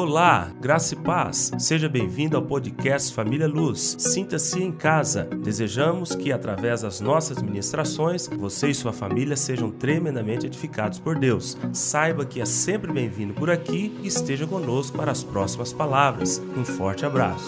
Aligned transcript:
Olá, 0.00 0.52
graça 0.60 0.94
e 0.94 0.96
paz. 0.96 1.50
Seja 1.58 1.88
bem-vindo 1.88 2.36
ao 2.36 2.42
podcast 2.44 3.12
Família 3.12 3.48
Luz. 3.48 3.96
Sinta-se 3.98 4.62
em 4.62 4.70
casa. 4.70 5.24
Desejamos 5.24 6.14
que, 6.14 6.30
através 6.30 6.82
das 6.82 7.00
nossas 7.00 7.42
ministrações, 7.42 8.28
você 8.28 8.68
e 8.68 8.74
sua 8.76 8.92
família 8.92 9.34
sejam 9.34 9.72
tremendamente 9.72 10.46
edificados 10.46 11.00
por 11.00 11.18
Deus. 11.18 11.58
Saiba 11.72 12.24
que 12.24 12.40
é 12.40 12.44
sempre 12.44 12.92
bem-vindo 12.92 13.34
por 13.34 13.50
aqui 13.50 13.92
e 14.00 14.06
esteja 14.06 14.46
conosco 14.46 14.96
para 14.96 15.10
as 15.10 15.24
próximas 15.24 15.72
palavras. 15.72 16.40
Um 16.56 16.64
forte 16.64 17.04
abraço. 17.04 17.46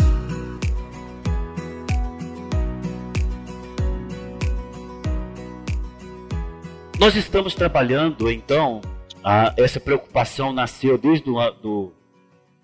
Nós 6.99 7.15
estamos 7.15 7.55
trabalhando, 7.55 8.29
então, 8.29 8.81
a, 9.23 9.55
essa 9.57 9.79
preocupação 9.79 10.53
nasceu 10.53 10.99
desde 10.99 11.31
o 11.31 11.51
do, 11.63 11.93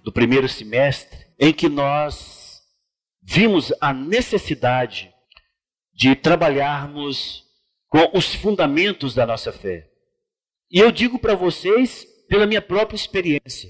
do 0.07 0.13
primeiro 0.13 0.49
semestre, 0.49 1.27
em 1.37 1.53
que 1.53 1.69
nós 1.69 2.63
vimos 3.21 3.73
a 3.81 3.93
necessidade 3.93 5.13
de 5.93 6.15
trabalharmos 6.15 7.43
com 7.89 8.17
os 8.17 8.33
fundamentos 8.33 9.17
da 9.17 9.27
nossa 9.27 9.53
fé. 9.53 9.91
E 10.71 10.79
eu 10.79 10.93
digo 10.93 11.19
para 11.19 11.35
vocês, 11.35 12.07
pela 12.29 12.47
minha 12.47 12.63
própria 12.63 12.95
experiência, 12.95 13.69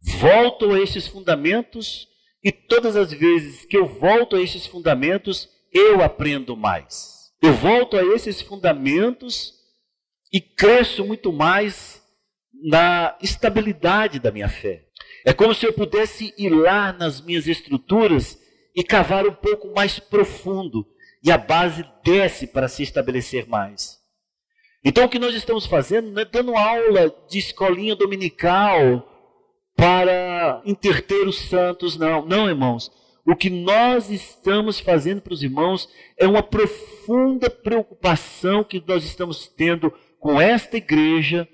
volto 0.00 0.72
a 0.72 0.80
esses 0.80 1.06
fundamentos 1.06 2.08
e 2.42 2.50
todas 2.50 2.96
as 2.96 3.12
vezes 3.12 3.66
que 3.66 3.76
eu 3.76 3.84
volto 3.84 4.36
a 4.36 4.40
esses 4.40 4.66
fundamentos, 4.66 5.50
eu 5.70 6.02
aprendo 6.02 6.56
mais. 6.56 7.30
Eu 7.42 7.52
volto 7.52 7.98
a 7.98 8.02
esses 8.02 8.40
fundamentos 8.40 9.52
e 10.32 10.40
cresço 10.40 11.04
muito 11.04 11.30
mais 11.30 12.02
na 12.70 13.18
estabilidade 13.20 14.18
da 14.18 14.32
minha 14.32 14.48
fé. 14.48 14.86
É 15.24 15.32
como 15.32 15.54
se 15.54 15.66
eu 15.66 15.72
pudesse 15.72 16.34
ir 16.36 16.50
lá 16.50 16.92
nas 16.92 17.20
minhas 17.20 17.46
estruturas 17.46 18.38
e 18.74 18.82
cavar 18.82 19.26
um 19.26 19.34
pouco 19.34 19.72
mais 19.74 19.98
profundo 19.98 20.86
e 21.22 21.30
a 21.30 21.38
base 21.38 21.84
desce 22.04 22.46
para 22.46 22.68
se 22.68 22.82
estabelecer 22.82 23.46
mais. 23.46 23.98
Então 24.84 25.04
o 25.04 25.08
que 25.08 25.18
nós 25.18 25.34
estamos 25.34 25.66
fazendo 25.66 26.10
não 26.10 26.22
é 26.22 26.24
dando 26.24 26.56
aula 26.56 27.14
de 27.28 27.38
escolinha 27.38 27.94
dominical 27.94 29.08
para 29.76 30.60
interter 30.64 31.26
os 31.26 31.48
santos, 31.48 31.96
não. 31.96 32.26
Não, 32.26 32.48
irmãos. 32.48 32.90
O 33.24 33.36
que 33.36 33.48
nós 33.48 34.10
estamos 34.10 34.80
fazendo 34.80 35.22
para 35.22 35.32
os 35.32 35.44
irmãos 35.44 35.88
é 36.18 36.26
uma 36.26 36.42
profunda 36.42 37.48
preocupação 37.48 38.64
que 38.64 38.82
nós 38.84 39.04
estamos 39.04 39.46
tendo 39.46 39.92
com 40.18 40.40
esta 40.40 40.76
igreja, 40.76 41.48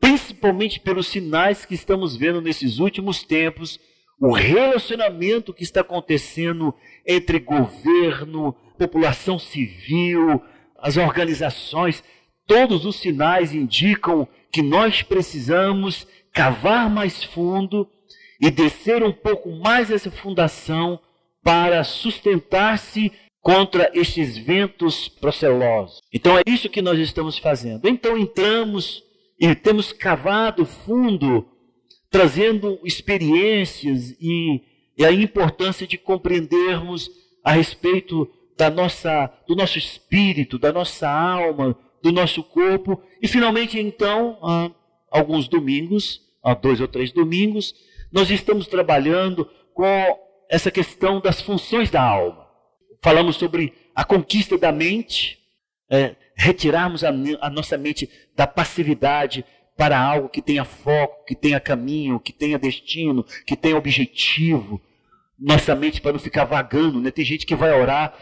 principalmente 0.00 0.80
pelos 0.80 1.08
sinais 1.08 1.64
que 1.64 1.74
estamos 1.74 2.16
vendo 2.16 2.40
nesses 2.40 2.78
últimos 2.78 3.22
tempos, 3.22 3.78
o 4.20 4.32
relacionamento 4.32 5.52
que 5.52 5.62
está 5.62 5.80
acontecendo 5.80 6.74
entre 7.06 7.38
governo, 7.38 8.54
população 8.78 9.38
civil, 9.38 10.42
as 10.78 10.96
organizações, 10.96 12.02
todos 12.46 12.84
os 12.86 12.96
sinais 12.96 13.54
indicam 13.54 14.26
que 14.52 14.62
nós 14.62 15.02
precisamos 15.02 16.06
cavar 16.32 16.88
mais 16.88 17.24
fundo 17.24 17.88
e 18.40 18.50
descer 18.50 19.02
um 19.02 19.12
pouco 19.12 19.50
mais 19.50 19.90
essa 19.90 20.10
fundação 20.10 21.00
para 21.42 21.82
sustentar-se 21.84 23.12
contra 23.40 23.90
estes 23.94 24.36
ventos 24.36 25.08
procelosos. 25.08 26.00
Então 26.12 26.36
é 26.36 26.42
isso 26.46 26.68
que 26.68 26.82
nós 26.82 26.98
estamos 26.98 27.38
fazendo. 27.38 27.88
Então 27.88 28.18
entramos 28.18 29.05
e 29.38 29.54
temos 29.54 29.92
cavado 29.92 30.64
fundo, 30.64 31.46
trazendo 32.10 32.78
experiências 32.84 34.16
e, 34.20 34.62
e 34.96 35.04
a 35.04 35.12
importância 35.12 35.86
de 35.86 35.98
compreendermos 35.98 37.10
a 37.44 37.52
respeito 37.52 38.28
da 38.56 38.70
nossa, 38.70 39.32
do 39.46 39.54
nosso 39.54 39.78
espírito, 39.78 40.58
da 40.58 40.72
nossa 40.72 41.08
alma, 41.08 41.76
do 42.02 42.10
nosso 42.10 42.42
corpo. 42.42 43.02
E 43.20 43.28
finalmente, 43.28 43.78
então, 43.78 44.38
há 44.42 44.70
alguns 45.10 45.48
domingos, 45.48 46.22
há 46.42 46.54
dois 46.54 46.80
ou 46.80 46.88
três 46.88 47.12
domingos, 47.12 47.74
nós 48.10 48.30
estamos 48.30 48.66
trabalhando 48.66 49.48
com 49.74 50.18
essa 50.48 50.70
questão 50.70 51.20
das 51.20 51.40
funções 51.40 51.90
da 51.90 52.02
alma 52.02 52.46
falamos 53.06 53.36
sobre 53.36 53.72
a 53.94 54.04
conquista 54.04 54.58
da 54.58 54.72
mente, 54.72 55.38
é, 55.88 56.16
retirarmos 56.36 57.02
a, 57.02 57.08
a 57.40 57.50
nossa 57.50 57.78
mente 57.78 58.08
da 58.36 58.46
passividade 58.46 59.44
para 59.76 59.98
algo 59.98 60.28
que 60.28 60.42
tenha 60.42 60.64
foco, 60.64 61.24
que 61.24 61.34
tenha 61.34 61.58
caminho, 61.58 62.20
que 62.20 62.32
tenha 62.32 62.58
destino, 62.58 63.24
que 63.46 63.56
tenha 63.56 63.76
objetivo. 63.76 64.80
Nossa 65.38 65.74
mente 65.74 66.00
para 66.00 66.12
não 66.12 66.18
ficar 66.18 66.44
vagando, 66.44 67.00
né? 67.00 67.10
Tem 67.10 67.24
gente 67.24 67.44
que 67.44 67.54
vai 67.54 67.72
orar 67.72 68.14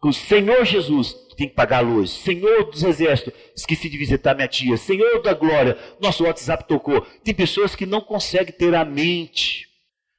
com 0.00 0.12
Senhor 0.12 0.64
Jesus, 0.64 1.14
tem 1.36 1.48
que 1.48 1.54
pagar 1.54 1.78
a 1.78 1.80
luz. 1.80 2.10
Senhor 2.10 2.70
dos 2.70 2.82
exércitos, 2.82 3.32
esqueci 3.54 3.88
de 3.88 3.96
visitar 3.98 4.34
minha 4.34 4.48
tia. 4.48 4.76
Senhor 4.76 5.22
da 5.22 5.34
glória, 5.34 5.76
nosso 6.00 6.24
WhatsApp 6.24 6.66
tocou. 6.66 7.00
Tem 7.24 7.34
pessoas 7.34 7.74
que 7.74 7.86
não 7.86 8.00
conseguem 8.00 8.54
ter 8.54 8.74
a 8.74 8.84
mente. 8.84 9.66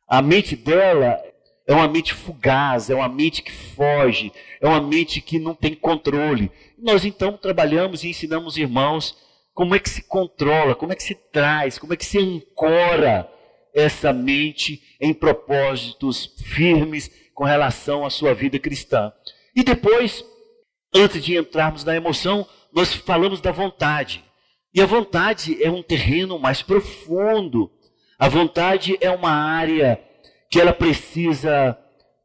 A 0.08 0.22
mente 0.22 0.56
dela 0.56 1.22
é 1.68 1.74
uma 1.74 1.88
mente 1.88 2.14
fugaz, 2.14 2.90
é 2.90 2.96
uma 2.96 3.10
mente 3.10 3.44
que 3.44 3.52
foge, 3.52 4.32
é 4.62 4.66
uma 4.66 4.80
mente 4.80 5.20
que 5.20 5.38
não 5.38 5.54
tem 5.54 5.76
controle. 5.76 6.50
Nós 6.80 7.04
então 7.04 7.34
trabalhamos 7.34 8.04
e 8.04 8.10
ensinamos 8.10 8.56
irmãos 8.56 9.18
como 9.54 9.76
é 9.76 9.80
que 9.80 9.90
se 9.90 10.02
controla, 10.04 10.74
como 10.74 10.94
é 10.94 10.96
que 10.96 11.04
se 11.04 11.14
traz, 11.14 11.78
como 11.78 11.94
é 11.94 11.98
que 11.98 12.06
se 12.06 12.18
ancora 12.18 13.30
essa 13.76 14.14
mente 14.14 14.82
em 15.00 15.14
propósitos 15.14 16.34
firmes 16.46 17.12
com 17.34 17.44
relação 17.44 18.06
à 18.06 18.10
sua 18.10 18.34
vida 18.34 18.58
cristã. 18.58 19.12
E 19.54 19.62
depois, 19.62 20.24
antes 20.96 21.24
de 21.24 21.36
entrarmos 21.36 21.84
na 21.84 21.96
emoção, 21.96 22.48
nós 22.74 22.94
falamos 22.94 23.42
da 23.42 23.52
vontade. 23.52 24.24
E 24.74 24.82
a 24.82 24.86
vontade 24.86 25.62
é 25.62 25.70
um 25.70 25.84
terreno 25.84 26.40
mais 26.40 26.62
profundo. 26.62 27.70
A 28.18 28.30
vontade 28.30 28.98
é 29.02 29.12
uma 29.12 29.32
área 29.32 30.00
que 30.50 30.60
ela 30.60 30.74
precisa, 30.74 31.78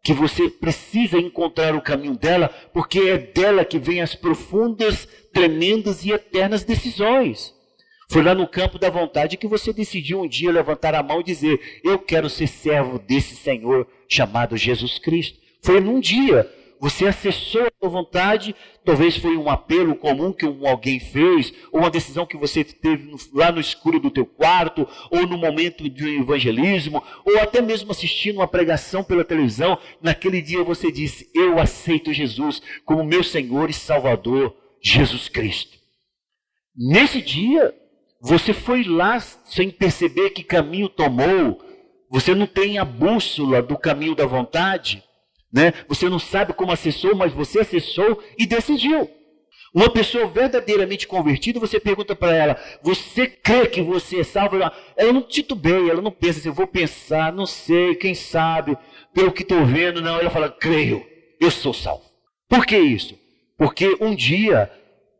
que 0.03 0.12
você 0.12 0.49
precisa 0.49 1.19
encontrar 1.19 1.75
o 1.75 1.83
caminho 1.83 2.16
dela, 2.16 2.49
porque 2.72 2.99
é 3.00 3.19
dela 3.19 3.65
que 3.65 3.78
vem 3.78 4.00
as 4.00 4.15
profundas, 4.15 5.06
tremendas 5.33 6.05
e 6.05 6.12
eternas 6.12 6.65
decisões. 6.65 7.55
Foi 8.11 8.22
lá 8.22 8.34
no 8.34 8.47
campo 8.47 8.78
da 8.78 8.91
vontade 8.91 9.38
que 9.38 9.47
você 9.47 9.72
decidiu 9.72 10.21
um 10.21 10.28
dia 10.28 10.53
levantar 10.53 10.94
a 10.94 11.03
mão 11.03 11.21
e 11.21 11.25
dizer: 11.25 11.81
Eu 11.82 11.99
quero 11.99 12.28
ser 12.28 12.47
servo 12.47 12.99
desse 12.99 13.34
Senhor 13.34 13.87
chamado 14.06 14.56
Jesus 14.56 14.99
Cristo. 14.99 15.38
Foi 15.62 15.81
num 15.81 15.99
dia 15.99 16.47
você 16.82 17.06
acessou 17.06 17.62
a 17.62 17.70
sua 17.78 17.88
vontade, 17.88 18.56
talvez 18.84 19.16
foi 19.16 19.37
um 19.37 19.48
apelo 19.48 19.94
comum 19.94 20.32
que 20.32 20.44
alguém 20.44 20.98
fez, 20.98 21.54
ou 21.70 21.78
uma 21.78 21.88
decisão 21.88 22.26
que 22.26 22.37
você 22.37 22.65
teve 22.65 23.09
lá 23.32 23.53
no 23.53 23.60
escuro 23.60 24.00
do 24.00 24.10
teu 24.10 24.26
quarto, 24.26 24.88
ou 25.09 25.25
no 25.25 25.38
momento 25.38 25.88
de 25.88 26.04
um 26.04 26.20
evangelismo, 26.22 27.00
ou 27.25 27.38
até 27.38 27.62
mesmo 27.62 27.93
assistindo 27.93 28.38
uma 28.38 28.48
pregação 28.48 29.04
pela 29.04 29.25
televisão. 29.25 29.78
Naquele 30.03 30.43
dia 30.43 30.65
você 30.65 30.91
disse: 30.91 31.31
Eu 31.32 31.60
aceito 31.60 32.12
Jesus 32.12 32.60
como 32.84 33.04
meu 33.04 33.22
Senhor 33.22 33.70
e 33.70 33.72
Salvador, 33.72 34.53
Jesus 34.82 35.28
Cristo. 35.28 35.78
Nesse 36.76 37.22
dia, 37.22 37.72
você 38.20 38.53
foi 38.53 38.82
lá 38.82 39.20
sem 39.20 39.70
perceber 39.70 40.31
que 40.31 40.43
caminho 40.43 40.88
tomou, 40.88 41.62
você 42.10 42.34
não 42.34 42.49
tem 42.49 42.76
a 42.76 42.84
bússola 42.84 43.62
do 43.62 43.78
caminho 43.78 44.16
da 44.16 44.26
vontade. 44.26 45.00
Né? 45.53 45.75
Você 45.87 46.09
não 46.09 46.19
sabe 46.19 46.53
como 46.55 46.73
acessou, 46.73 47.15
mas 47.15 47.33
você 47.33 47.61
acessou 47.61 48.23
e 48.39 48.47
decidiu. 48.47 49.11
Uma 49.75 49.91
pessoa 49.91 50.27
verdadeiramente 50.27 51.07
convertida, 51.07 51.59
você 51.59 51.81
pergunta 51.81 52.15
para 52.15 52.35
ela: 52.35 52.57
Você 52.83 53.27
crê 53.27 53.67
que 53.67 53.81
você 53.81 54.21
é 54.21 54.25
salvo? 54.25 54.57
Ela, 54.57 55.12
não 55.12 55.23
titubeia, 55.23 55.91
ela 55.91 56.03
não 56.03 56.11
pensa 56.11 56.41
assim, 56.41 56.49
eu 56.49 56.55
vou 56.55 56.67
pensar, 56.67 57.32
não 57.32 57.47
sei, 57.47 57.94
quem 57.94 58.15
sabe, 58.15 58.76
pelo 59.15 59.32
que 59.32 59.43
estou 59.43 59.65
vendo. 59.65 60.03
Não, 60.03 60.21
ela 60.21 60.31
fala: 60.31 60.50
Creio, 60.50 61.05
eu 61.41 61.50
sou 61.50 61.73
salvo. 61.73 62.05
Por 62.49 62.67
que 62.67 62.76
isso? 62.76 63.19
Porque 63.56 63.97
um 63.99 64.15
dia 64.15 64.71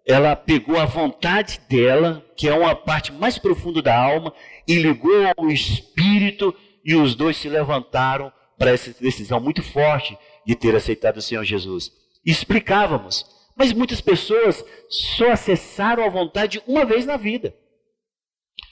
ela 0.06 0.37
pegou 0.37 0.79
a 0.79 0.85
vontade 0.85 1.61
dela, 1.69 2.23
que 2.37 2.49
é 2.49 2.55
uma 2.55 2.75
parte 2.75 3.11
mais 3.12 3.39
profunda 3.39 3.81
da 3.81 3.97
alma, 3.97 4.35
e 4.69 4.75
ligou 4.75 5.25
ao 5.37 5.51
espírito, 5.51 6.55
e 6.85 6.95
os 6.95 7.15
dois 7.15 7.37
se 7.37 7.49
levantaram 7.49 8.31
para 8.59 8.71
essa 8.71 8.95
decisão 9.01 9.41
muito 9.41 9.62
forte 9.62 10.17
de 10.47 10.55
ter 10.55 10.75
aceitado 10.75 11.19
o 11.19 11.23
Senhor 11.23 11.44
Jesus. 11.44 11.91
Explicávamos, 12.25 13.27
mas 13.56 13.73
muitas 13.73 14.00
pessoas 14.00 14.65
só 14.89 15.33
acessaram 15.33 16.05
a 16.05 16.09
vontade 16.09 16.62
uma 16.67 16.85
vez 16.85 17.06
na 17.06 17.17
vida. 17.17 17.55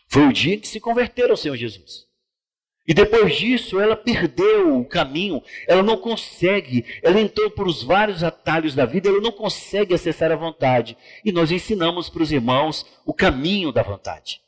Foi 0.08 0.26
o 0.26 0.32
dia 0.32 0.58
que 0.58 0.66
se 0.66 0.80
converteram 0.80 1.30
ao 1.30 1.36
Senhor 1.36 1.56
Jesus. 1.56 2.10
E 2.86 2.94
depois 2.94 3.36
disso, 3.36 3.78
ela 3.78 3.94
perdeu 3.94 4.76
o 4.76 4.84
caminho, 4.84 5.40
ela 5.68 5.82
não 5.82 5.96
consegue, 5.96 6.84
ela 7.04 7.20
entrou 7.20 7.48
por 7.50 7.68
os 7.68 7.84
vários 7.84 8.24
atalhos 8.24 8.74
da 8.74 8.84
vida, 8.84 9.08
ela 9.08 9.20
não 9.20 9.30
consegue 9.30 9.94
acessar 9.94 10.32
a 10.32 10.36
vontade. 10.36 10.96
E 11.24 11.30
nós 11.30 11.52
ensinamos 11.52 12.08
para 12.08 12.22
os 12.22 12.32
irmãos 12.32 12.84
o 13.06 13.14
caminho 13.14 13.70
da 13.70 13.82
vontade. 13.82 14.40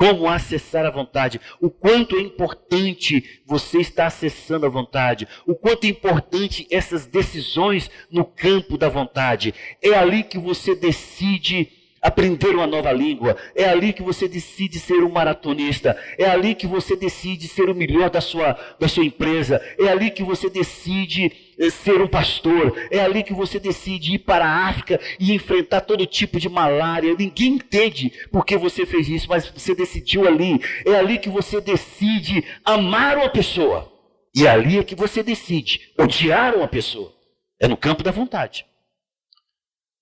Como 0.00 0.30
acessar 0.30 0.86
a 0.86 0.90
vontade, 0.90 1.38
o 1.60 1.68
quanto 1.68 2.16
é 2.16 2.22
importante 2.22 3.42
você 3.44 3.80
estar 3.80 4.06
acessando 4.06 4.64
a 4.64 4.68
vontade, 4.70 5.28
o 5.46 5.54
quanto 5.54 5.84
é 5.84 5.90
importante 5.90 6.66
essas 6.70 7.04
decisões 7.04 7.90
no 8.10 8.24
campo 8.24 8.78
da 8.78 8.88
vontade. 8.88 9.52
É 9.82 9.92
ali 9.92 10.22
que 10.22 10.38
você 10.38 10.74
decide 10.74 11.68
aprender 12.00 12.54
uma 12.54 12.66
nova 12.66 12.90
língua. 12.92 13.36
É 13.54 13.68
ali 13.68 13.92
que 13.92 14.02
você 14.02 14.26
decide 14.26 14.78
ser 14.78 15.04
um 15.04 15.10
maratonista. 15.10 15.94
É 16.16 16.24
ali 16.30 16.54
que 16.54 16.66
você 16.66 16.96
decide 16.96 17.46
ser 17.46 17.68
o 17.68 17.74
melhor 17.74 18.08
da 18.08 18.22
sua, 18.22 18.58
da 18.78 18.88
sua 18.88 19.04
empresa. 19.04 19.60
É 19.78 19.88
ali 19.88 20.10
que 20.10 20.22
você 20.22 20.48
decide 20.48 21.30
ser 21.68 22.00
um 22.00 22.06
pastor. 22.06 22.74
É 22.90 23.00
ali 23.00 23.22
que 23.22 23.34
você 23.34 23.60
decide 23.60 24.14
ir 24.14 24.20
para 24.20 24.46
a 24.46 24.68
África 24.68 24.98
e 25.18 25.34
enfrentar 25.34 25.82
todo 25.82 26.06
tipo 26.06 26.40
de 26.40 26.48
malária. 26.48 27.14
Ninguém 27.14 27.54
entende 27.54 28.10
por 28.30 28.46
que 28.46 28.56
você 28.56 28.86
fez 28.86 29.08
isso, 29.08 29.28
mas 29.28 29.46
você 29.46 29.74
decidiu 29.74 30.26
ali. 30.26 30.60
É 30.86 30.94
ali 30.94 31.18
que 31.18 31.28
você 31.28 31.60
decide 31.60 32.44
amar 32.64 33.18
uma 33.18 33.28
pessoa. 33.28 33.92
E 34.34 34.46
é 34.46 34.50
ali 34.50 34.78
é 34.78 34.84
que 34.84 34.94
você 34.94 35.22
decide 35.22 35.92
odiar 35.98 36.54
uma 36.54 36.68
pessoa. 36.68 37.12
É 37.60 37.68
no 37.68 37.76
campo 37.76 38.02
da 38.02 38.10
vontade. 38.10 38.64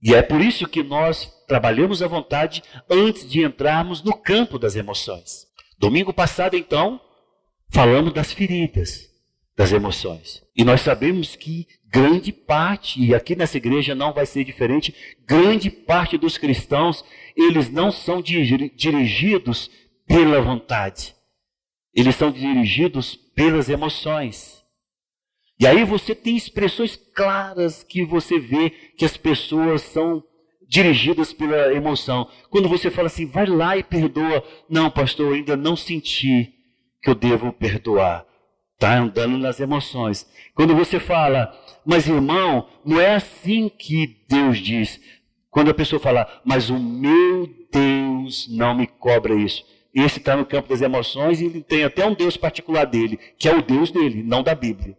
E 0.01 0.15
é 0.15 0.23
por 0.23 0.41
isso 0.41 0.69
que 0.69 0.83
nós 0.83 1.29
trabalhamos 1.49 2.03
a 2.03 2.07
vontade 2.07 2.63
antes 2.89 3.29
de 3.29 3.43
entrarmos 3.43 4.01
no 4.03 4.17
campo 4.17 4.59
das 4.59 4.77
emoções. 4.77 5.49
Domingo 5.77 6.13
passado, 6.13 6.57
então, 6.57 7.01
falamos 7.73 8.13
das 8.13 8.33
feridas 8.33 9.09
das 9.59 9.73
emoções. 9.73 10.45
E 10.57 10.65
nós 10.65 10.83
sabemos 10.83 11.35
que 11.35 11.67
grande 11.91 12.31
parte, 12.31 13.05
e 13.05 13.13
aqui 13.13 13.35
nessa 13.35 13.57
igreja 13.57 13.93
não 13.93 14.13
vai 14.13 14.25
ser 14.25 14.45
diferente, 14.45 14.95
grande 15.27 15.69
parte 15.69 16.17
dos 16.17 16.39
cristãos, 16.39 17.05
eles 17.37 17.69
não 17.69 17.91
são 17.91 18.23
dirigidos 18.23 19.69
pela 20.07 20.41
vontade. 20.41 21.13
Eles 21.93 22.15
são 22.15 22.31
dirigidos 22.31 23.17
pelas 23.17 23.69
emoções. 23.69 24.63
E 25.59 25.67
aí 25.67 25.83
você 25.83 26.15
tem 26.15 26.37
expressões 26.37 26.95
claras 27.13 27.83
que 27.83 28.05
você 28.05 28.39
vê 28.39 28.71
que 28.97 29.05
as 29.05 29.17
pessoas 29.17 29.83
são 29.83 30.23
dirigidas 30.69 31.33
pela 31.33 31.75
emoção. 31.75 32.31
Quando 32.49 32.69
você 32.69 32.93
fala 32.93 33.09
assim, 33.09 33.27
vai 33.27 33.47
lá 33.47 33.77
e 33.77 33.83
perdoa. 33.83 34.45
Não, 34.71 34.89
pastor, 34.89 35.27
eu 35.27 35.35
ainda 35.35 35.57
não 35.57 35.75
senti 35.75 36.55
que 37.03 37.11
eu 37.11 37.15
devo 37.17 37.53
perdoar. 37.53 38.28
Está 38.79 38.97
andando 38.97 39.37
nas 39.37 39.59
emoções. 39.59 40.25
Quando 40.55 40.73
você 40.73 41.01
fala, 41.01 41.53
mas 41.85 42.07
irmão, 42.07 42.69
não 42.85 43.01
é 43.01 43.17
assim 43.17 43.69
que 43.69 44.23
Deus 44.29 44.59
diz. 44.59 45.01
Quando 45.51 45.69
a 45.69 45.75
pessoa 45.75 45.99
fala, 45.99 46.41
mas 46.45 46.71
o 46.71 46.79
meu 46.79 47.53
Deus 47.73 48.47
não 48.49 48.77
me 48.77 48.87
cobra 48.87 49.35
isso. 49.35 49.65
Esse 49.93 50.21
está 50.21 50.37
no 50.37 50.47
campo 50.47 50.69
das 50.69 50.81
emoções 50.81 51.41
e 51.41 51.47
ele 51.47 51.61
tem 51.61 51.83
até 51.83 52.07
um 52.07 52.15
Deus 52.15 52.37
particular 52.37 52.85
dele, 52.85 53.19
que 53.37 53.49
é 53.49 53.53
o 53.53 53.63
Deus 53.63 53.91
dele, 53.91 54.23
não 54.23 54.45
da 54.45 54.55
Bíblia. 54.55 54.97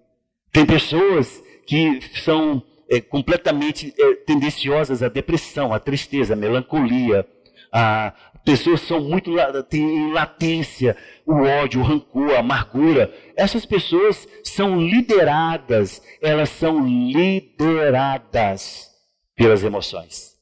Tem 0.51 0.65
pessoas 0.65 1.41
que 1.65 2.01
são 2.21 2.61
é, 2.89 2.99
completamente 2.99 3.93
é, 3.97 4.15
tendenciosas 4.25 5.01
à 5.01 5.07
depressão, 5.07 5.73
à 5.73 5.79
tristeza, 5.79 6.33
à 6.33 6.35
melancolia. 6.35 7.25
A, 7.71 8.13
pessoas 8.43 8.81
são 8.81 8.99
muito 8.99 9.31
têm 9.69 10.11
latência, 10.11 10.97
o 11.25 11.43
ódio, 11.43 11.81
o 11.81 11.83
rancor, 11.83 12.31
a 12.31 12.39
amargura. 12.39 13.13
Essas 13.35 13.65
pessoas 13.65 14.27
são 14.43 14.81
lideradas, 14.81 16.01
elas 16.21 16.49
são 16.49 16.85
lideradas 16.85 18.89
pelas 19.35 19.63
emoções. 19.63 20.35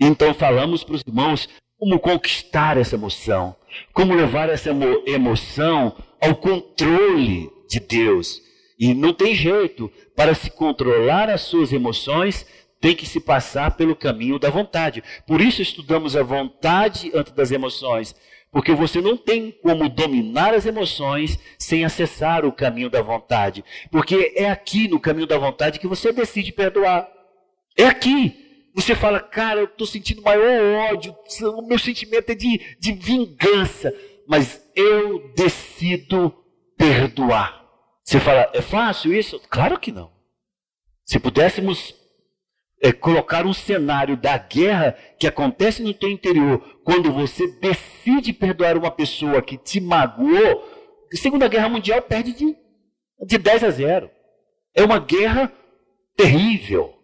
Então 0.00 0.34
falamos 0.34 0.84
para 0.84 0.94
os 0.94 1.02
irmãos 1.06 1.48
como 1.78 1.98
conquistar 1.98 2.76
essa 2.76 2.96
emoção, 2.96 3.54
como 3.92 4.14
levar 4.14 4.48
essa 4.48 4.70
emoção 5.06 5.96
ao 6.20 6.34
controle 6.34 7.48
de 7.68 7.80
Deus. 7.80 8.40
E 8.78 8.94
não 8.94 9.12
tem 9.12 9.34
jeito. 9.34 9.90
Para 10.16 10.34
se 10.34 10.50
controlar 10.50 11.30
as 11.30 11.42
suas 11.42 11.72
emoções, 11.72 12.44
tem 12.80 12.94
que 12.94 13.06
se 13.06 13.20
passar 13.20 13.76
pelo 13.76 13.96
caminho 13.96 14.38
da 14.38 14.50
vontade. 14.50 15.02
Por 15.26 15.40
isso 15.40 15.62
estudamos 15.62 16.16
a 16.16 16.22
vontade 16.22 17.10
antes 17.14 17.32
das 17.32 17.50
emoções. 17.50 18.14
Porque 18.50 18.72
você 18.72 19.00
não 19.00 19.16
tem 19.16 19.52
como 19.62 19.88
dominar 19.88 20.54
as 20.54 20.64
emoções 20.64 21.38
sem 21.58 21.84
acessar 21.84 22.46
o 22.46 22.52
caminho 22.52 22.88
da 22.88 23.02
vontade. 23.02 23.64
Porque 23.90 24.32
é 24.34 24.48
aqui 24.50 24.88
no 24.88 24.98
caminho 24.98 25.26
da 25.26 25.36
vontade 25.36 25.78
que 25.78 25.86
você 25.86 26.12
decide 26.12 26.52
perdoar. 26.52 27.08
É 27.76 27.84
aqui. 27.84 28.70
Você 28.74 28.94
fala, 28.94 29.20
cara, 29.20 29.60
eu 29.60 29.64
estou 29.64 29.86
sentindo 29.86 30.22
maior 30.22 30.92
ódio, 30.92 31.14
o 31.42 31.66
meu 31.66 31.78
sentimento 31.78 32.30
é 32.30 32.34
de, 32.34 32.76
de 32.78 32.92
vingança. 32.92 33.92
Mas 34.26 34.62
eu 34.74 35.32
decido 35.34 36.32
perdoar. 36.76 37.64
Você 38.04 38.20
fala, 38.20 38.50
é 38.54 38.62
fácil 38.62 39.12
isso? 39.12 39.40
Claro 39.50 39.78
que 39.78 39.92
não. 39.92 40.10
Se 41.04 41.18
pudéssemos 41.18 41.94
é, 42.80 42.92
colocar 42.92 43.46
um 43.46 43.52
cenário 43.52 44.16
da 44.16 44.38
guerra 44.38 44.96
que 45.18 45.26
acontece 45.26 45.82
no 45.82 45.92
teu 45.92 46.08
interior, 46.08 46.60
quando 46.84 47.12
você 47.12 47.46
decide 47.60 48.32
perdoar 48.32 48.76
uma 48.76 48.90
pessoa 48.90 49.42
que 49.42 49.56
te 49.56 49.80
magoou, 49.80 50.64
a 51.12 51.16
Segunda 51.16 51.48
Guerra 51.48 51.68
Mundial 51.68 52.02
perde 52.02 52.32
de, 52.32 52.56
de 53.26 53.38
10 53.38 53.64
a 53.64 53.70
0. 53.70 54.10
É 54.74 54.84
uma 54.84 54.98
guerra 54.98 55.52
terrível. 56.16 56.94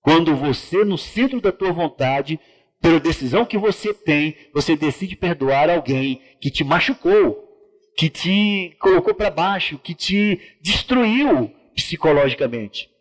Quando 0.00 0.34
você, 0.34 0.84
no 0.84 0.98
centro 0.98 1.40
da 1.40 1.52
tua 1.52 1.70
vontade, 1.72 2.40
pela 2.80 2.98
decisão 2.98 3.44
que 3.44 3.56
você 3.56 3.94
tem, 3.94 4.36
você 4.52 4.76
decide 4.76 5.14
perdoar 5.14 5.70
alguém 5.70 6.20
que 6.40 6.50
te 6.50 6.64
machucou, 6.64 7.48
que 7.96 8.10
te 8.10 8.76
colocou 8.80 9.14
para 9.14 9.30
baixo, 9.30 9.78
que 9.78 9.94
te 9.94 10.40
destruiu 10.60 11.52
psicologicamente. 11.74 12.91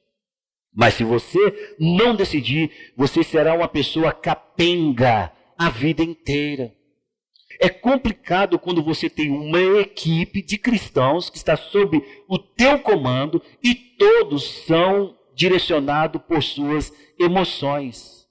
Mas 0.74 0.94
se 0.94 1.04
você 1.04 1.76
não 1.80 2.16
decidir, 2.16 2.72
você 2.96 3.24
será 3.24 3.54
uma 3.54 3.68
pessoa 3.68 4.14
capenga 4.14 5.32
a 5.58 5.70
vida 5.70 6.02
inteira. 6.02 6.74
É 7.60 7.70
complicado 7.70 8.58
quando 8.58 8.82
você 8.82 9.10
tem 9.10 9.30
uma 9.30 9.62
equipe 9.80 10.42
de 10.42 10.58
cristãos 10.58 11.30
que 11.30 11.38
está 11.38 11.56
sob 11.56 12.02
o 12.28 12.40
teu 12.40 12.80
comando 12.80 13.42
e 13.62 13.76
todos 13.76 14.66
são 14.66 15.16
direcionados 15.36 16.22
por 16.28 16.42
suas 16.42 16.92
emoções. 17.20 18.26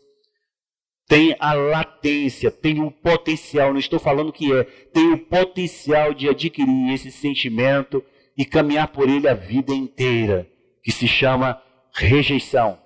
tem 1.07 1.35
a 1.39 1.53
latência, 1.53 2.51
tem 2.51 2.81
o 2.81 2.91
potencial, 2.91 3.71
não 3.71 3.79
estou 3.79 3.97
falando 3.97 4.33
que 4.33 4.53
é, 4.53 4.63
tem 4.93 5.13
o 5.13 5.17
potencial 5.17 6.13
de 6.13 6.27
adquirir 6.27 6.93
esse 6.93 7.11
sentimento 7.11 8.03
e 8.37 8.43
caminhar 8.43 8.89
por 8.89 9.07
ele 9.07 9.27
a 9.27 9.33
vida 9.33 9.73
inteira, 9.73 10.47
que 10.83 10.91
se 10.91 11.07
chama 11.07 11.61
rejeição. 11.93 12.77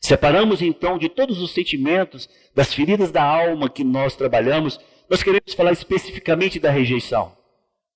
Separamos 0.00 0.62
então 0.62 0.98
de 0.98 1.08
todos 1.08 1.40
os 1.40 1.52
sentimentos, 1.52 2.28
das 2.54 2.74
feridas 2.74 3.12
da 3.12 3.22
alma 3.22 3.68
que 3.68 3.84
nós 3.84 4.16
trabalhamos, 4.16 4.80
nós 5.08 5.22
queremos 5.22 5.54
falar 5.54 5.72
especificamente 5.72 6.58
da 6.58 6.70
rejeição. 6.70 7.36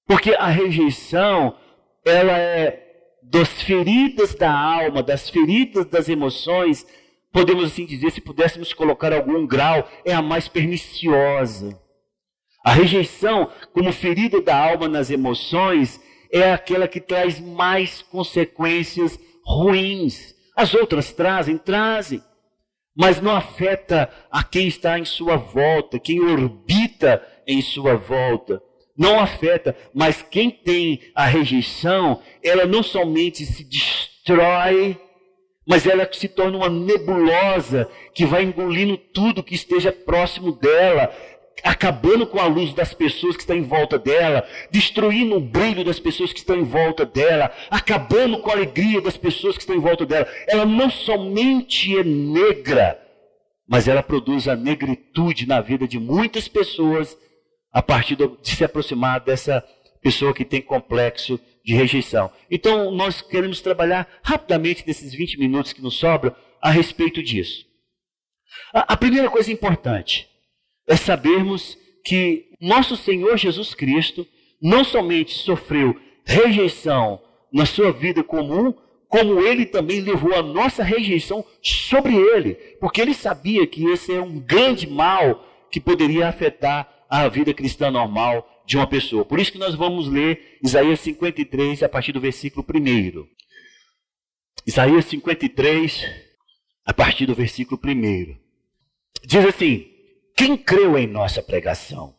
Porque 0.07 0.35
a 0.35 0.47
rejeição, 0.47 1.57
ela 2.05 2.39
é 2.39 2.86
das 3.31 3.63
feridas 3.63 4.35
da 4.35 4.51
alma, 4.51 5.03
das 5.03 5.29
feridas 5.29 5.87
das 5.87 6.09
emoções, 6.09 6.87
podemos 7.33 7.65
assim 7.65 7.85
dizer, 7.85 8.11
se 8.13 8.21
pudéssemos 8.21 8.73
colocar 8.73 9.13
algum 9.13 9.47
grau, 9.47 9.89
é 10.05 10.13
a 10.13 10.23
mais 10.23 10.49
perniciosa. 10.49 11.79
A 12.65 12.73
rejeição, 12.73 13.51
como 13.73 13.93
ferida 13.93 14.41
da 14.41 14.57
alma 14.57 14.89
nas 14.89 15.11
emoções, 15.11 16.01
é 16.33 16.53
aquela 16.53 16.89
que 16.89 17.01
traz 17.01 17.41
mais 17.41 18.03
consequências 18.03 19.19
ruins. 19.45 20.35
As 20.57 20.75
outras 20.75 21.13
trazem, 21.13 21.59
trazem, 21.59 22.23
mas 22.97 23.21
não 23.21 23.35
afeta 23.35 24.11
a 24.31 24.43
quem 24.43 24.67
está 24.67 24.99
em 24.99 25.05
sua 25.05 25.37
volta, 25.37 25.99
quem 25.99 26.21
orbita 26.21 27.23
em 27.47 27.61
sua 27.61 27.97
volta. 27.97 28.63
Não 28.97 29.21
afeta, 29.21 29.77
mas 29.95 30.23
quem 30.23 30.51
tem 30.51 31.01
a 31.15 31.27
rejeição, 31.27 32.21
ela 32.43 32.65
não 32.65 32.83
somente 32.83 33.45
se 33.45 33.65
destrói 33.65 34.99
mas 35.67 35.85
ela 35.85 36.09
se 36.13 36.29
torna 36.29 36.59
uma 36.59 36.69
nebulosa 36.69 37.91
que 38.15 38.25
vai 38.25 38.45
engolindo 38.45 38.97
tudo 38.97 39.43
que 39.43 39.55
esteja 39.55 39.91
próximo 39.91 40.53
dela, 40.53 41.13
acabando 41.65 42.27
com 42.27 42.39
a 42.39 42.47
luz 42.47 42.73
das 42.73 42.95
pessoas 42.95 43.35
que 43.35 43.43
estão 43.43 43.57
em 43.57 43.65
volta 43.65 43.99
dela, 43.99 44.47
destruindo 44.71 45.37
o 45.37 45.41
brilho 45.41 45.85
das 45.85 45.99
pessoas 45.99 46.33
que 46.33 46.39
estão 46.39 46.57
em 46.57 46.63
volta 46.63 47.05
dela, 47.05 47.51
acabando 47.69 48.39
com 48.39 48.51
a 48.51 48.55
alegria 48.55 49.01
das 49.01 49.17
pessoas 49.17 49.57
que 49.57 49.63
estão 49.63 49.75
em 49.75 49.81
volta 49.81 50.07
dela. 50.07 50.29
Ela 50.47 50.65
não 50.65 50.89
somente 50.89 51.99
é 51.99 52.05
negra, 52.05 52.97
mas 53.69 53.89
ela 53.89 54.05
produz 54.05 54.47
a 54.47 54.55
negritude 54.55 55.49
na 55.49 55.61
vida 55.61 55.89
de 55.89 55.99
muitas 55.99 56.47
pessoas 56.47 57.19
a 57.77 57.83
partir 57.83 58.17
de 58.17 58.27
se 58.43 58.65
aproximar 58.65 59.21
dessa 59.21 59.63
pessoa 60.01 60.33
que 60.33 60.47
tem 60.47 60.63
complexo 60.63 61.39
de 61.63 61.75
rejeição. 61.75 62.33
Então, 62.51 62.91
nós 62.91 63.21
queremos 63.21 63.61
trabalhar 63.61 64.09
rapidamente 64.23 64.83
nesses 64.87 65.13
20 65.13 65.39
minutos 65.39 65.75
que 65.75 65.83
nos 65.83 65.99
sobram 65.99 66.35
a 66.63 66.71
respeito 66.71 67.23
disso. 67.23 67.67
A, 68.73 68.95
a 68.95 68.97
primeira 68.97 69.29
coisa 69.29 69.53
importante 69.53 70.27
é 70.89 70.97
sabermos 70.97 71.77
que 72.03 72.47
nosso 72.59 72.97
Senhor 72.97 73.37
Jesus 73.37 73.75
Cristo 73.75 74.27
não 74.63 74.83
somente 74.83 75.35
sofreu 75.35 76.01
rejeição 76.25 77.21
na 77.53 77.67
sua 77.67 77.93
vida 77.93 78.25
comum, 78.25 78.73
como 79.07 79.39
ele 79.39 79.67
também 79.67 80.01
levou 80.01 80.35
a 80.35 80.43
nossa 80.43 80.83
rejeição 80.83 81.45
sobre 81.61 82.15
ele, 82.15 82.55
porque 82.81 83.03
ele 83.03 83.13
sabia 83.13 83.67
que 83.67 83.85
esse 83.91 84.15
é 84.15 84.21
um 84.23 84.41
grande 84.41 84.87
mal 84.87 85.47
que 85.71 85.79
poderia 85.79 86.27
afetar 86.27 86.96
a 87.09 87.29
vida 87.29 87.55
cristã 87.55 87.91
normal 87.91 88.63
de 88.67 88.77
uma 88.77 88.87
pessoa. 88.87 89.25
Por 89.25 89.39
isso 89.39 89.53
que 89.53 89.59
nós 89.59 89.75
vamos 89.75 90.09
ler 90.09 90.59
Isaías 90.63 91.01
53 91.01 91.83
a 91.83 91.89
partir 91.89 92.13
do 92.13 92.21
versículo 92.21 92.67
1. 92.69 93.27
Isaías 94.67 95.05
53 95.05 96.05
a 96.85 96.93
partir 96.93 97.27
do 97.27 97.35
versículo 97.35 97.81
1. 97.85 98.37
Diz 99.25 99.45
assim: 99.45 99.87
Quem 100.37 100.57
creu 100.57 100.99
em 100.99 101.07
nossa 101.07 101.43
pregação 101.43 102.15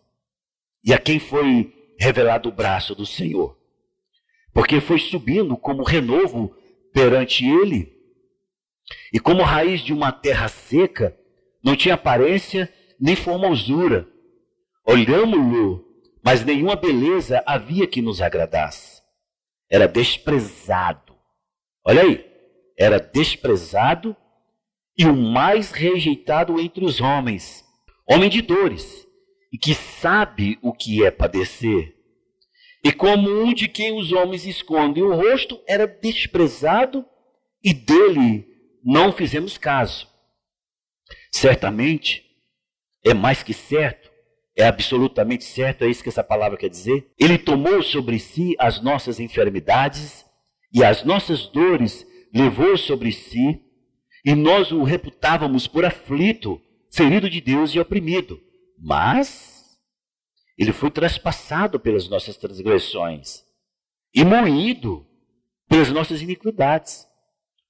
e 0.84 0.94
a 0.94 0.98
quem 0.98 1.20
foi 1.20 1.74
revelado 2.00 2.50
o 2.50 2.52
braço 2.52 2.96
do 2.96 3.06
Senhor? 3.06 3.58
Porque 4.54 4.80
foi 4.82 5.00
subindo 5.00 5.56
como 5.58 5.84
renovo 5.84 6.56
perante 6.94 7.46
ele, 7.46 7.94
e 9.14 9.20
como 9.20 9.44
raiz 9.44 9.82
de 9.82 9.94
uma 9.94 10.12
terra 10.12 10.48
seca, 10.48 11.16
não 11.64 11.76
tinha 11.76 11.96
aparência 11.96 12.74
nem 13.00 13.16
formosura. 13.16 14.08
Olhamos-lo 14.88 15.88
mas 16.28 16.44
nenhuma 16.44 16.76
beleza 16.76 17.42
havia 17.46 17.88
que 17.88 18.02
nos 18.02 18.22
agradasse. 18.22 19.02
Era 19.72 19.88
desprezado. 19.88 21.16
Olha 21.86 22.02
aí, 22.02 22.26
era 22.78 23.00
desprezado 23.00 24.14
e 24.98 25.06
o 25.06 25.16
mais 25.16 25.72
rejeitado 25.72 26.60
entre 26.60 26.84
os 26.84 27.00
homens. 27.00 27.64
Homem 28.06 28.30
de 28.30 28.42
dores, 28.42 29.08
e 29.54 29.58
que 29.58 29.74
sabe 29.74 30.60
o 30.62 30.74
que 30.74 31.06
é 31.06 31.10
padecer. 31.10 31.96
E 32.84 32.92
como 32.92 33.30
um 33.42 33.54
de 33.54 33.70
quem 33.70 33.98
os 33.98 34.12
homens 34.12 34.46
escondem 34.46 35.04
o 35.04 35.16
rosto, 35.16 35.62
era 35.66 35.88
desprezado 35.88 37.06
e 37.64 37.74
dele 37.74 38.46
não 38.84 39.14
fizemos 39.14 39.58
caso. 39.58 40.10
Certamente, 41.32 42.26
é 43.06 43.14
mais 43.14 43.44
que 43.44 43.54
certo 43.54 44.17
é 44.58 44.66
absolutamente 44.66 45.44
certo, 45.44 45.84
é 45.84 45.88
isso 45.88 46.02
que 46.02 46.10
essa 46.10 46.24
palavra 46.24 46.58
quer 46.58 46.70
dizer? 46.70 47.08
Ele 47.20 47.38
tomou 47.38 47.84
sobre 47.84 48.18
si 48.18 48.56
as 48.58 48.82
nossas 48.82 49.20
enfermidades 49.20 50.26
e 50.74 50.84
as 50.84 51.04
nossas 51.04 51.46
dores 51.48 52.06
levou 52.34 52.76
sobre 52.76 53.12
si, 53.12 53.62
e 54.26 54.34
nós 54.34 54.72
o 54.72 54.84
reputávamos 54.84 55.68
por 55.68 55.86
aflito, 55.86 56.60
ferido 56.92 57.30
de 57.30 57.40
Deus 57.40 57.72
e 57.72 57.80
oprimido. 57.80 58.42
Mas 58.80 59.78
ele 60.58 60.74
foi 60.74 60.90
traspassado 60.90 61.80
pelas 61.80 62.10
nossas 62.10 62.36
transgressões 62.36 63.44
e 64.14 64.26
moído 64.26 65.06
pelas 65.70 65.92
nossas 65.92 66.22
iniquidades. 66.22 67.06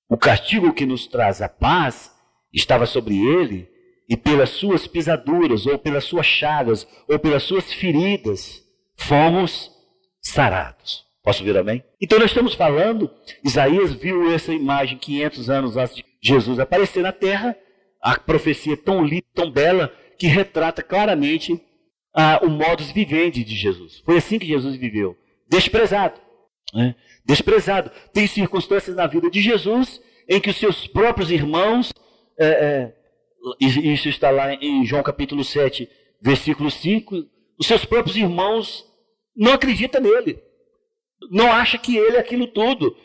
O 0.10 0.18
castigo 0.18 0.74
que 0.74 0.86
nos 0.86 1.06
traz 1.06 1.42
a 1.42 1.50
paz 1.50 2.12
estava 2.54 2.86
sobre 2.86 3.16
ele, 3.16 3.70
e 4.08 4.16
pelas 4.16 4.50
suas 4.50 4.88
pisaduras, 4.88 5.66
ou 5.66 5.78
pelas 5.78 6.06
suas 6.06 6.26
chagas, 6.26 6.88
ou 7.08 7.20
pelas 7.20 7.44
suas 7.44 7.74
feridas, 7.74 8.64
fomos 8.96 9.72
sarados. 10.22 11.06
Posso 11.24 11.44
vir 11.44 11.58
amém? 11.58 11.84
Então 12.02 12.18
nós 12.18 12.32
estamos 12.32 12.54
falando, 12.54 13.12
Isaías 13.44 13.94
viu 13.94 14.32
essa 14.32 14.54
imagem 14.54 14.98
500 14.98 15.50
anos 15.50 15.78
antes 15.78 15.96
de 15.96 16.06
Jesus 16.22 16.58
aparecer 16.58 17.04
na 17.04 17.12
terra, 17.12 17.56
a 18.02 18.18
profecia 18.18 18.78
tão 18.78 19.04
linda, 19.04 19.26
tão 19.34 19.52
bela, 19.52 19.92
que 20.18 20.28
retrata 20.28 20.82
claramente 20.82 21.62
ah, 22.16 22.40
o 22.42 22.50
modus 22.50 22.92
vivendi 22.92 23.44
de 23.44 23.56
Jesus. 23.56 24.02
Foi 24.06 24.18
assim 24.18 24.40
que 24.40 24.48
Jesus 24.48 24.76
viveu, 24.78 25.18
desprezado. 25.50 26.20
Né? 26.74 26.96
Desprezado. 27.26 27.92
Tem 28.14 28.26
circunstâncias 28.26 28.96
na 28.96 29.06
vida 29.06 29.30
de 29.30 29.42
Jesus 29.42 30.02
em 30.30 30.40
que 30.40 30.50
os 30.50 30.58
seus 30.58 30.88
próprios 30.88 31.30
irmãos 31.32 31.94
é, 32.40 32.48
é, 32.48 32.94
isso 33.60 34.10
está 34.10 34.30
lá 34.30 34.54
em 34.54 34.86
João 34.86 35.04
capítulo 35.04 35.44
7, 35.44 35.88
versículo 36.22 36.72
5. 36.72 37.16
Os 37.60 37.68
seus 37.68 37.86
próprios 37.86 38.16
irmãos 38.16 38.86
não 39.36 39.54
acreditam 39.54 40.02
nele. 40.02 40.40
Não 41.32 41.52
acham 41.52 41.80
que 41.80 41.98
ele 41.98 42.18
é 42.18 42.20
aquilo 42.20 42.48
tudo. 42.48 42.96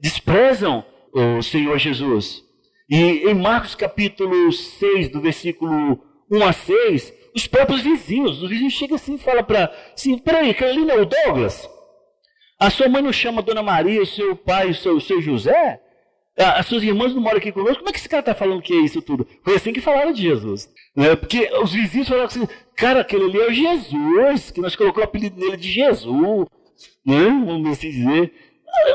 Desprezam 0.00 0.84
o 1.12 1.42
Senhor 1.42 1.78
Jesus. 1.78 2.44
E 2.88 3.28
em 3.28 3.34
Marcos 3.34 3.74
capítulo 3.74 4.52
6, 4.52 5.08
do 5.08 5.20
versículo 5.20 6.00
1 6.30 6.44
a 6.44 6.52
6, 6.52 7.14
os 7.34 7.46
próprios 7.46 7.80
vizinhos, 7.82 8.42
os 8.42 8.48
vizinhos 8.48 8.72
chegam 8.72 8.96
assim 8.96 9.14
e 9.14 9.18
falam 9.18 9.44
para 9.44 9.72
assim, 9.92 10.16
peraí, 10.18 10.54
não 10.76 10.90
é 10.90 11.00
o 11.00 11.06
Douglas? 11.06 11.68
A 12.58 12.70
sua 12.70 12.88
mãe 12.88 13.02
não 13.02 13.12
chama 13.12 13.42
Dona 13.42 13.62
Maria, 13.62 14.00
o 14.00 14.06
seu 14.06 14.34
pai, 14.36 14.70
o 14.70 14.74
seu, 14.74 14.96
o 14.96 15.00
seu 15.00 15.20
José? 15.20 15.80
Ah, 16.38 16.58
as 16.58 16.66
suas 16.66 16.82
irmãs 16.82 17.14
não 17.14 17.22
moram 17.22 17.38
aqui 17.38 17.50
conosco, 17.50 17.78
como 17.78 17.88
é 17.88 17.92
que 17.92 17.98
esse 17.98 18.08
cara 18.08 18.20
está 18.20 18.34
falando 18.34 18.60
que 18.60 18.74
é 18.74 18.80
isso 18.80 19.00
tudo? 19.00 19.26
Foi 19.42 19.54
assim 19.54 19.72
que 19.72 19.80
falaram 19.80 20.12
de 20.12 20.22
Jesus. 20.22 20.70
Né? 20.94 21.16
Porque 21.16 21.50
os 21.62 21.72
vizinhos 21.72 22.08
falaram 22.08 22.26
assim, 22.26 22.46
cara, 22.76 23.00
aquele 23.00 23.24
ali 23.24 23.40
é 23.40 23.48
o 23.48 23.54
Jesus, 23.54 24.50
que 24.50 24.60
nós 24.60 24.76
colocamos 24.76 25.06
o 25.06 25.08
apelido 25.08 25.40
nele 25.40 25.56
de 25.56 25.70
Jesus, 25.70 26.46
né? 27.06 27.24
vamos 27.44 27.70
assim 27.70 27.90
dizer. 27.90 28.32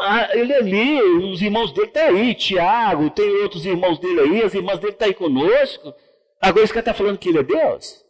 Ah, 0.02 0.30
ele 0.34 0.54
ali, 0.54 1.02
os 1.02 1.42
irmãos 1.42 1.74
dele 1.74 1.88
estão 1.88 2.04
tá 2.04 2.10
aí, 2.10 2.36
Tiago, 2.36 3.10
tem 3.10 3.28
outros 3.42 3.66
irmãos 3.66 3.98
dele 3.98 4.20
aí, 4.20 4.44
as 4.44 4.54
irmãs 4.54 4.78
dele 4.78 4.94
estão 4.94 5.08
tá 5.08 5.12
aí 5.12 5.14
conosco. 5.14 5.92
Agora 6.40 6.64
esse 6.64 6.74
cara 6.74 6.82
está 6.82 6.94
falando 6.94 7.18
que 7.18 7.30
ele 7.30 7.40
é 7.40 7.44
Deus? 7.44 8.04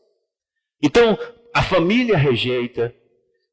Então, 0.83 1.17
a 1.53 1.63
família 1.63 2.17
rejeita, 2.17 2.93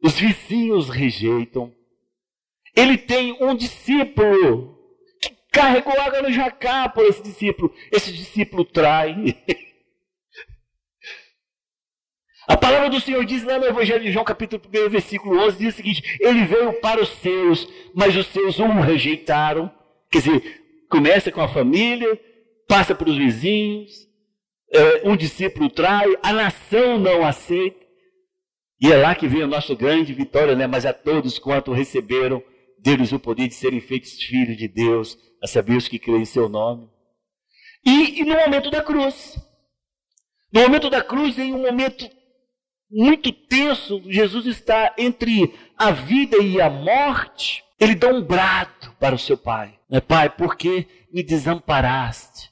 os 0.02 0.18
vizinhos 0.18 0.88
rejeitam. 0.88 1.72
Ele 2.76 2.96
tem 2.98 3.36
um 3.40 3.54
discípulo 3.54 4.77
carregou 5.52 5.98
água 6.00 6.22
no 6.22 6.32
jacá 6.32 6.88
por 6.88 7.04
esse 7.04 7.22
discípulo. 7.22 7.72
Esse 7.92 8.12
discípulo 8.12 8.64
trai. 8.64 9.36
A 12.48 12.56
palavra 12.56 12.88
do 12.88 12.98
Senhor 12.98 13.24
diz 13.26 13.44
lá 13.44 13.58
no 13.58 13.66
Evangelho 13.66 14.02
de 14.02 14.10
João, 14.10 14.24
capítulo 14.24 14.62
1, 14.74 14.88
versículo 14.88 15.38
11, 15.38 15.58
diz 15.58 15.74
o 15.74 15.76
seguinte: 15.76 16.18
Ele 16.18 16.46
veio 16.46 16.72
para 16.80 16.98
os 17.00 17.10
seus, 17.10 17.68
mas 17.94 18.16
os 18.16 18.26
seus 18.28 18.58
o 18.58 18.66
rejeitaram. 18.80 19.70
Quer 20.10 20.18
dizer, 20.18 20.62
começa 20.88 21.30
com 21.30 21.42
a 21.42 21.48
família, 21.48 22.18
passa 22.66 22.94
para 22.94 23.10
os 23.10 23.18
vizinhos, 23.18 24.08
é, 24.72 25.02
um 25.04 25.14
discípulo 25.14 25.68
trai, 25.68 26.06
a 26.22 26.32
nação 26.32 26.98
não 26.98 27.22
aceita. 27.22 27.86
E 28.80 28.90
é 28.90 28.96
lá 28.96 29.14
que 29.14 29.28
vem 29.28 29.42
a 29.42 29.46
nossa 29.46 29.74
grande 29.74 30.14
vitória, 30.14 30.56
né? 30.56 30.66
Mas 30.66 30.86
a 30.86 30.92
todos 30.94 31.38
quanto 31.38 31.72
receberam, 31.72 32.42
deles 32.78 33.12
o 33.12 33.18
poder 33.18 33.48
de 33.48 33.54
serem 33.54 33.80
feitos 33.80 34.14
filhos 34.22 34.56
de 34.56 34.68
Deus, 34.68 35.18
a 35.42 35.46
saber 35.46 35.76
os 35.76 35.88
que 35.88 35.98
creem 35.98 36.22
em 36.22 36.24
seu 36.24 36.48
nome. 36.48 36.88
E, 37.84 38.20
e 38.20 38.24
no 38.24 38.34
momento 38.34 38.70
da 38.70 38.82
cruz, 38.82 39.38
no 40.52 40.62
momento 40.62 40.90
da 40.90 41.02
cruz, 41.02 41.38
em 41.38 41.52
um 41.52 41.62
momento 41.62 42.08
muito 42.90 43.30
tenso, 43.32 44.02
Jesus 44.06 44.46
está 44.46 44.94
entre 44.96 45.54
a 45.76 45.90
vida 45.90 46.38
e 46.38 46.60
a 46.60 46.70
morte. 46.70 47.62
Ele 47.78 47.94
dá 47.94 48.08
um 48.08 48.22
brado 48.22 48.92
para 48.98 49.14
o 49.14 49.18
seu 49.18 49.36
pai. 49.36 49.78
Né? 49.88 50.00
Pai, 50.00 50.30
por 50.30 50.56
que 50.56 50.86
me 51.12 51.22
desamparaste? 51.22 52.50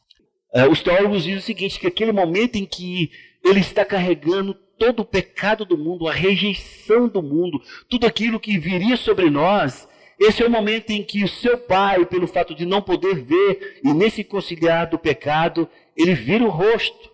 É, 0.55 0.67
os 0.69 0.83
teólogos 0.83 1.25
dizem 1.25 1.39
o 1.39 1.43
seguinte, 1.43 1.81
que 1.81 1.87
aquele 1.87 2.13
momento 2.13 2.57
em 2.57 2.65
que 2.65 3.11
ele 3.45 3.61
está 3.61 3.85
carregando 3.85 4.55
todo 4.79 5.01
o 5.01 5.05
pecado 5.05 5.65
do 5.65 5.77
mundo, 5.77 6.07
a 6.07 6.13
rejeição 6.13 7.09
do 7.09 7.23
mundo, 7.23 7.61
tudo 7.89 8.07
aquilo 8.07 8.41
que 8.41 8.59
viria 8.59 8.97
sobre 8.97 9.31
nós, 9.31 9.89
esse 10.19 10.43
é 10.43 10.47
o 10.47 10.51
momento 10.51 10.91
em 10.91 11.03
que 11.03 11.23
o 11.23 11.29
seu 11.29 11.59
pai, 11.59 12.07
pelo 12.07 12.27
fato 12.27 12.55
de 12.55 12.65
não 12.65 12.81
poder 12.81 13.17
ver 13.17 13.81
e 13.85 13.93
nem 13.93 14.09
se 14.09 14.25
conciliar 14.25 14.89
do 14.89 14.99
pecado, 14.99 15.69
ele 15.97 16.15
vira 16.15 16.45
o 16.45 16.49
rosto. 16.49 17.11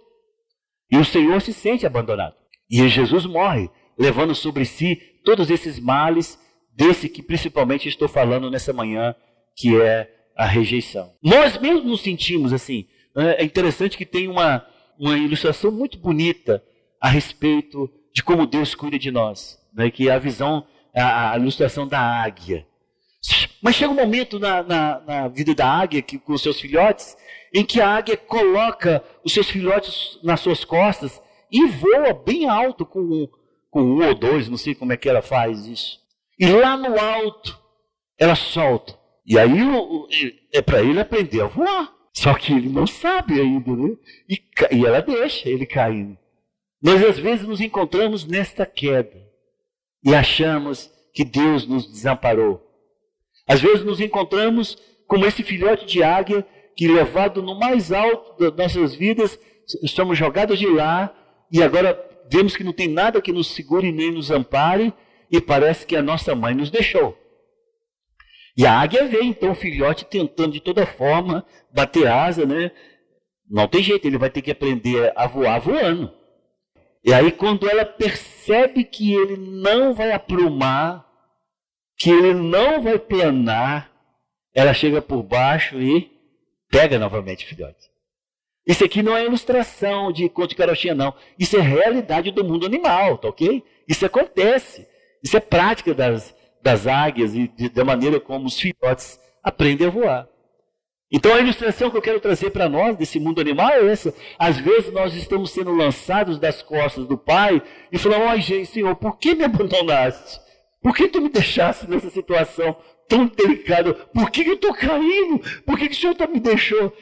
E 0.91 0.97
o 0.97 1.05
Senhor 1.05 1.41
se 1.41 1.53
sente 1.53 1.87
abandonado. 1.87 2.35
E 2.71 2.89
Jesus 2.89 3.27
morre, 3.27 3.69
levando 3.99 4.35
sobre 4.35 4.65
si 4.65 4.97
todos 5.25 5.51
esses 5.51 5.79
males, 5.79 6.39
desse 6.75 7.09
que 7.09 7.23
principalmente 7.23 7.89
estou 7.89 8.09
falando 8.09 8.51
nessa 8.51 8.73
manhã, 8.73 9.15
que 9.57 9.81
é 9.81 10.09
a 10.37 10.47
rejeição. 10.47 11.13
Nós 11.23 11.59
mesmos 11.59 11.85
nos 11.85 12.03
sentimos 12.03 12.53
assim. 12.53 12.87
Né? 13.15 13.37
É 13.39 13.45
interessante 13.45 13.99
que 13.99 14.07
tem 14.07 14.29
uma, 14.29 14.65
uma 14.99 15.17
ilustração 15.19 15.71
muito 15.71 15.99
bonita 15.99 16.63
a 17.01 17.09
respeito 17.09 17.91
de 18.15 18.23
como 18.23 18.47
Deus 18.47 18.75
cuida 18.75 18.99
de 18.99 19.11
nós, 19.11 19.59
né? 19.75 19.91
que 19.91 20.09
é 20.09 20.13
a 20.13 20.19
visão, 20.19 20.67
a, 20.95 21.33
a 21.33 21.39
ilustração 21.39 21.87
da 21.87 22.01
águia. 22.01 22.67
Mas 23.63 23.77
chega 23.77 23.93
um 23.93 23.97
momento 23.97 24.41
na, 24.41 24.63
na, 24.63 25.01
na 25.01 25.29
vida 25.29 25.55
da 25.55 25.69
águia, 25.69 26.03
que, 26.03 26.19
com 26.19 26.33
os 26.33 26.43
seus 26.43 26.61
filhotes, 26.61 27.17
em 27.55 27.65
que 27.65 27.81
a 27.81 27.89
águia 27.89 28.17
coloca 28.17 29.05
os 29.25 29.33
seus 29.33 29.49
filhotes 29.49 30.19
nas 30.23 30.41
suas 30.41 30.65
costas 30.65 31.23
e 31.51 31.67
voa 31.67 32.13
bem 32.13 32.49
alto 32.49 32.85
com, 32.85 33.29
com 33.71 33.83
um 33.83 34.07
ou 34.07 34.15
dois, 34.15 34.49
não 34.49 34.57
sei 34.57 34.75
como 34.75 34.93
é 34.93 34.97
que 34.97 35.09
ela 35.09 35.23
faz 35.23 35.67
isso. 35.67 36.01
E 36.39 36.47
lá 36.47 36.77
no 36.77 36.99
alto, 36.99 37.57
ela 38.19 38.35
solta. 38.35 38.99
E 39.25 39.39
aí 39.39 39.59
é 40.53 40.61
para 40.61 40.83
ele 40.83 41.01
aprender 41.01 41.43
a 41.43 41.47
voar. 41.47 41.93
Só 42.13 42.35
que 42.35 42.53
ele 42.53 42.69
não 42.69 42.87
sabe 42.87 43.41
ainda, 43.41 43.75
né? 43.75 43.97
E, 44.29 44.43
e 44.73 44.85
ela 44.85 45.01
deixa 45.01 45.49
ele 45.49 45.65
caindo. 45.65 46.19
Nós 46.83 47.03
às 47.05 47.19
vezes 47.19 47.47
nos 47.47 47.61
encontramos 47.61 48.27
nesta 48.27 48.67
queda 48.67 49.23
e 50.05 50.15
achamos 50.15 50.91
que 51.15 51.25
Deus 51.25 51.67
nos 51.67 51.87
desamparou. 51.87 52.72
Às 53.47 53.61
vezes 53.61 53.85
nos 53.85 54.01
encontramos 54.01 54.77
como 55.07 55.27
esse 55.27 55.43
filhote 55.43 55.85
de 55.85 56.03
águia 56.03 56.47
que, 56.77 56.89
levado 56.89 57.43
no 57.43 57.59
mais 57.59 57.93
alto 57.93 58.51
das 58.51 58.57
nossas 58.57 58.95
vidas, 58.95 59.39
somos 59.89 60.17
jogados 60.17 60.59
de 60.59 60.67
lá 60.67 61.15
e 61.51 61.63
agora 61.63 61.99
vemos 62.31 62.57
que 62.57 62.65
não 62.65 62.73
tem 62.73 62.89
nada 62.89 63.21
que 63.21 63.31
nos 63.31 63.49
segure 63.49 63.93
nem 63.93 64.11
nos 64.11 64.31
ampare, 64.31 64.93
e 65.31 65.41
parece 65.41 65.87
que 65.87 65.95
a 65.95 66.03
nossa 66.03 66.35
mãe 66.35 66.55
nos 66.55 66.71
deixou. 66.71 67.17
E 68.57 68.67
a 68.67 68.81
águia 68.81 69.07
vem, 69.07 69.29
então, 69.29 69.53
o 69.53 69.55
filhote 69.55 70.05
tentando 70.05 70.53
de 70.53 70.61
toda 70.61 70.87
forma 70.87 71.45
bater 71.73 72.07
asa, 72.07 72.45
né? 72.45 72.71
Não 73.51 73.67
tem 73.67 73.83
jeito, 73.83 74.07
ele 74.07 74.19
vai 74.19 74.31
ter 74.31 74.43
que 74.43 74.51
aprender 74.51 75.13
a 75.17 75.27
voar 75.27 75.59
voando. 75.59 76.13
E 77.05 77.13
aí, 77.13 77.33
quando 77.33 77.69
ela 77.69 77.85
percebe 77.85 78.85
que 78.85 79.15
ele 79.15 79.37
não 79.37 79.95
vai 79.95 80.13
aprumar, 80.13 81.07
que 82.03 82.11
ele 82.11 82.35
não 82.35 82.83
vai 82.83 82.99
planar, 82.99 83.89
ela 84.53 84.75
chega 84.75 85.01
por 85.01 85.23
baixo 85.23 85.81
e 85.81 86.11
pega 86.69 86.99
novamente 86.99 87.45
o 87.45 87.49
filhote. 87.49 87.93
Isso 88.67 88.85
aqui 88.85 89.05
não 89.05 89.17
é 89.17 89.25
ilustração 89.25 90.11
de 90.11 90.29
conto 90.29 90.49
de 90.49 90.57
carochinha, 90.57 90.97
não. 90.97 91.15
Isso 91.39 91.57
é 91.57 91.61
realidade 91.61 92.33
do 92.33 92.43
mundo 92.43 92.67
animal, 92.67 93.19
tá 93.19 93.29
ok? 93.29 93.63
Isso 93.87 94.05
acontece. 94.05 94.85
Isso 95.23 95.37
é 95.37 95.41
prática 95.41 95.95
das, 95.95 96.35
das 96.61 96.89
águias 96.89 97.37
e 97.37 97.47
de, 97.47 97.69
da 97.69 97.85
maneira 97.85 98.19
como 98.19 98.47
os 98.47 98.59
filhotes 98.59 99.21
aprendem 99.41 99.87
a 99.87 99.91
voar. 99.91 100.29
Então 101.09 101.33
a 101.33 101.39
ilustração 101.39 101.89
que 101.89 101.97
eu 101.97 102.03
quero 102.03 102.19
trazer 102.19 102.51
para 102.51 102.69
nós 102.69 102.97
desse 102.97 103.21
mundo 103.21 103.41
animal 103.41 103.71
é 103.71 103.93
essa. 103.93 104.13
Às 104.37 104.59
vezes 104.59 104.93
nós 104.93 105.15
estamos 105.15 105.53
sendo 105.53 105.73
lançados 105.73 106.37
das 106.41 106.63
costas 106.63 107.07
do 107.07 107.17
Pai 107.17 107.63
e 107.93 107.97
falamos, 107.97 108.27
ai 108.27 108.41
gente, 108.41 108.67
Senhor, 108.67 108.97
por 108.97 109.19
que 109.19 109.37
me 109.37 109.45
abandonaste? 109.45 110.41
Por 110.83 110.95
que 110.95 111.09
tu 111.09 111.21
me 111.21 111.29
deixaste 111.29 111.89
nessa 111.89 112.11
situação 112.11 112.77
tão 113.09 113.27
delicada? 113.27 113.95
Por 113.95 114.31
que, 114.31 114.43
eu 114.43 114.55
estou 114.55 114.75
caindo? 114.75 115.39
Por 115.65 115.79
que, 115.79 115.89
que 115.89 115.95
o 115.95 115.99
Senhor 115.99 116.15
tá 116.15 116.27
me 116.27 116.41
deixou? 116.41 116.93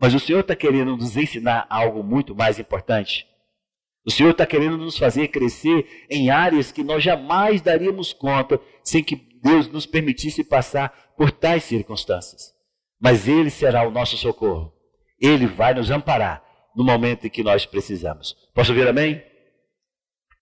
Mas 0.00 0.14
o 0.14 0.18
Senhor 0.18 0.40
está 0.40 0.56
querendo 0.56 0.96
nos 0.96 1.16
ensinar 1.16 1.66
algo 1.70 2.02
muito 2.02 2.34
mais 2.34 2.58
importante. 2.58 3.26
O 4.04 4.10
Senhor 4.10 4.30
está 4.30 4.46
querendo 4.46 4.78
nos 4.78 4.98
fazer 4.98 5.28
crescer 5.28 6.06
em 6.10 6.30
áreas 6.30 6.72
que 6.72 6.82
nós 6.82 7.04
jamais 7.04 7.60
daríamos 7.60 8.12
conta 8.12 8.58
sem 8.82 9.04
que 9.04 9.16
Deus 9.42 9.68
nos 9.68 9.86
permitisse 9.86 10.42
passar 10.42 11.12
por 11.16 11.30
tais 11.30 11.64
circunstâncias. 11.64 12.52
Mas 13.00 13.28
Ele 13.28 13.50
será 13.50 13.86
o 13.86 13.90
nosso 13.90 14.16
socorro. 14.16 14.72
Ele 15.20 15.46
vai 15.46 15.74
nos 15.74 15.90
amparar 15.90 16.42
no 16.74 16.82
momento 16.82 17.26
em 17.26 17.30
que 17.30 17.42
nós 17.42 17.66
precisamos. 17.66 18.34
Posso 18.54 18.72
ouvir 18.72 18.88
amém? 18.88 19.22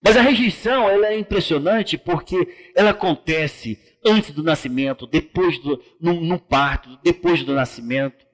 Mas 0.03 0.17
a 0.17 0.23
rejeição 0.23 0.89
ela 0.89 1.09
é 1.09 1.19
impressionante 1.19 1.99
porque 1.99 2.71
ela 2.75 2.91
acontece 2.91 3.79
antes 4.05 4.31
do 4.31 4.43
nascimento, 4.43 5.07
depois 5.07 5.59
do 5.59 5.83
no, 6.01 6.21
no 6.21 6.39
parto, 6.39 6.99
depois 7.03 7.43
do 7.43 7.55
nascimento. 7.55 8.27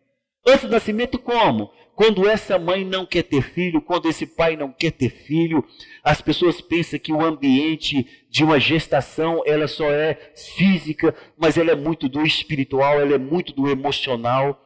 Antes 0.47 0.65
do 0.65 0.71
nascimento, 0.71 1.19
como? 1.19 1.73
Quando 1.95 2.29
essa 2.29 2.59
mãe 2.59 2.85
não 2.85 3.07
quer 3.07 3.23
ter 3.23 3.41
filho, 3.41 3.81
quando 3.81 4.09
esse 4.09 4.27
pai 4.27 4.57
não 4.57 4.71
quer 4.73 4.91
ter 4.91 5.09
filho, 5.09 5.65
as 6.03 6.21
pessoas 6.21 6.61
pensam 6.61 6.99
que 6.99 7.13
o 7.13 7.25
ambiente 7.25 8.07
de 8.29 8.45
uma 8.45 8.59
gestação, 8.59 9.43
ela 9.47 9.67
só 9.69 9.91
é 9.91 10.33
física, 10.35 11.15
mas 11.39 11.57
ela 11.57 11.71
é 11.71 11.77
muito 11.77 12.09
do 12.09 12.23
espiritual, 12.23 13.01
ela 13.01 13.15
é 13.15 13.19
muito 13.19 13.55
do 13.55 13.69
emocional. 13.71 14.61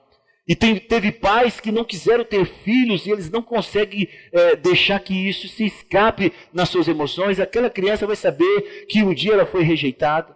E 0.49 0.57
tem, 0.57 0.77
teve 0.77 1.13
pais 1.13 1.61
que 1.61 1.71
não 1.71 1.85
quiseram 1.85 2.25
ter 2.25 2.47
filhos 2.47 3.05
e 3.05 3.11
eles 3.11 3.31
não 3.31 3.43
conseguem 3.43 4.09
é, 4.33 4.57
deixar 4.57 4.99
que 4.99 5.13
isso 5.29 5.47
se 5.47 5.67
escape 5.67 6.33
nas 6.55 6.71
suas 6.71 6.89
emoções. 6.89 7.39
Aquela 7.39 7.69
criança 7.69 8.07
vai 8.07 8.17
saber 8.17 8.87
que 8.89 9.03
um 9.03 9.13
dia 9.13 9.35
ela 9.35 9.45
foi 9.45 9.63
rejeitada. 9.63 10.35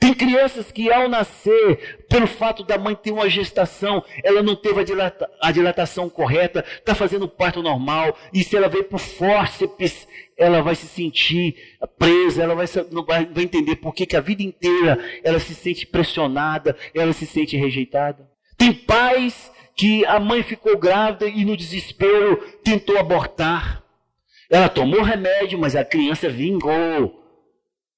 Tem 0.00 0.12
crianças 0.14 0.72
que 0.72 0.90
ao 0.90 1.08
nascer, 1.08 2.06
pelo 2.08 2.26
fato 2.26 2.64
da 2.64 2.78
mãe 2.78 2.94
ter 2.94 3.12
uma 3.12 3.28
gestação, 3.28 4.02
ela 4.24 4.42
não 4.42 4.56
teve 4.56 4.80
a, 4.80 4.84
dilata, 4.84 5.30
a 5.40 5.52
dilatação 5.52 6.08
correta, 6.08 6.64
está 6.78 6.94
fazendo 6.94 7.28
parto 7.28 7.62
normal, 7.62 8.16
e 8.32 8.42
se 8.42 8.56
ela 8.56 8.68
veio 8.68 8.84
por 8.84 8.98
fórceps, 8.98 10.06
ela 10.36 10.60
vai 10.60 10.74
se 10.74 10.86
sentir 10.86 11.56
presa, 11.98 12.42
ela 12.42 12.54
vai, 12.54 12.66
não 12.90 13.04
vai, 13.04 13.24
vai 13.26 13.44
entender 13.44 13.76
por 13.76 13.94
que 13.94 14.16
a 14.16 14.20
vida 14.20 14.42
inteira 14.42 14.98
ela 15.22 15.38
se 15.38 15.54
sente 15.54 15.86
pressionada, 15.86 16.76
ela 16.94 17.12
se 17.12 17.26
sente 17.26 17.56
rejeitada. 17.56 18.35
Tem 18.56 18.72
pais 18.72 19.50
que 19.76 20.04
a 20.06 20.18
mãe 20.18 20.42
ficou 20.42 20.78
grávida 20.78 21.26
e 21.26 21.44
no 21.44 21.56
desespero 21.56 22.36
tentou 22.64 22.98
abortar. 22.98 23.82
Ela 24.50 24.68
tomou 24.68 25.02
remédio, 25.02 25.58
mas 25.58 25.76
a 25.76 25.84
criança 25.84 26.28
vingou. 26.28 27.22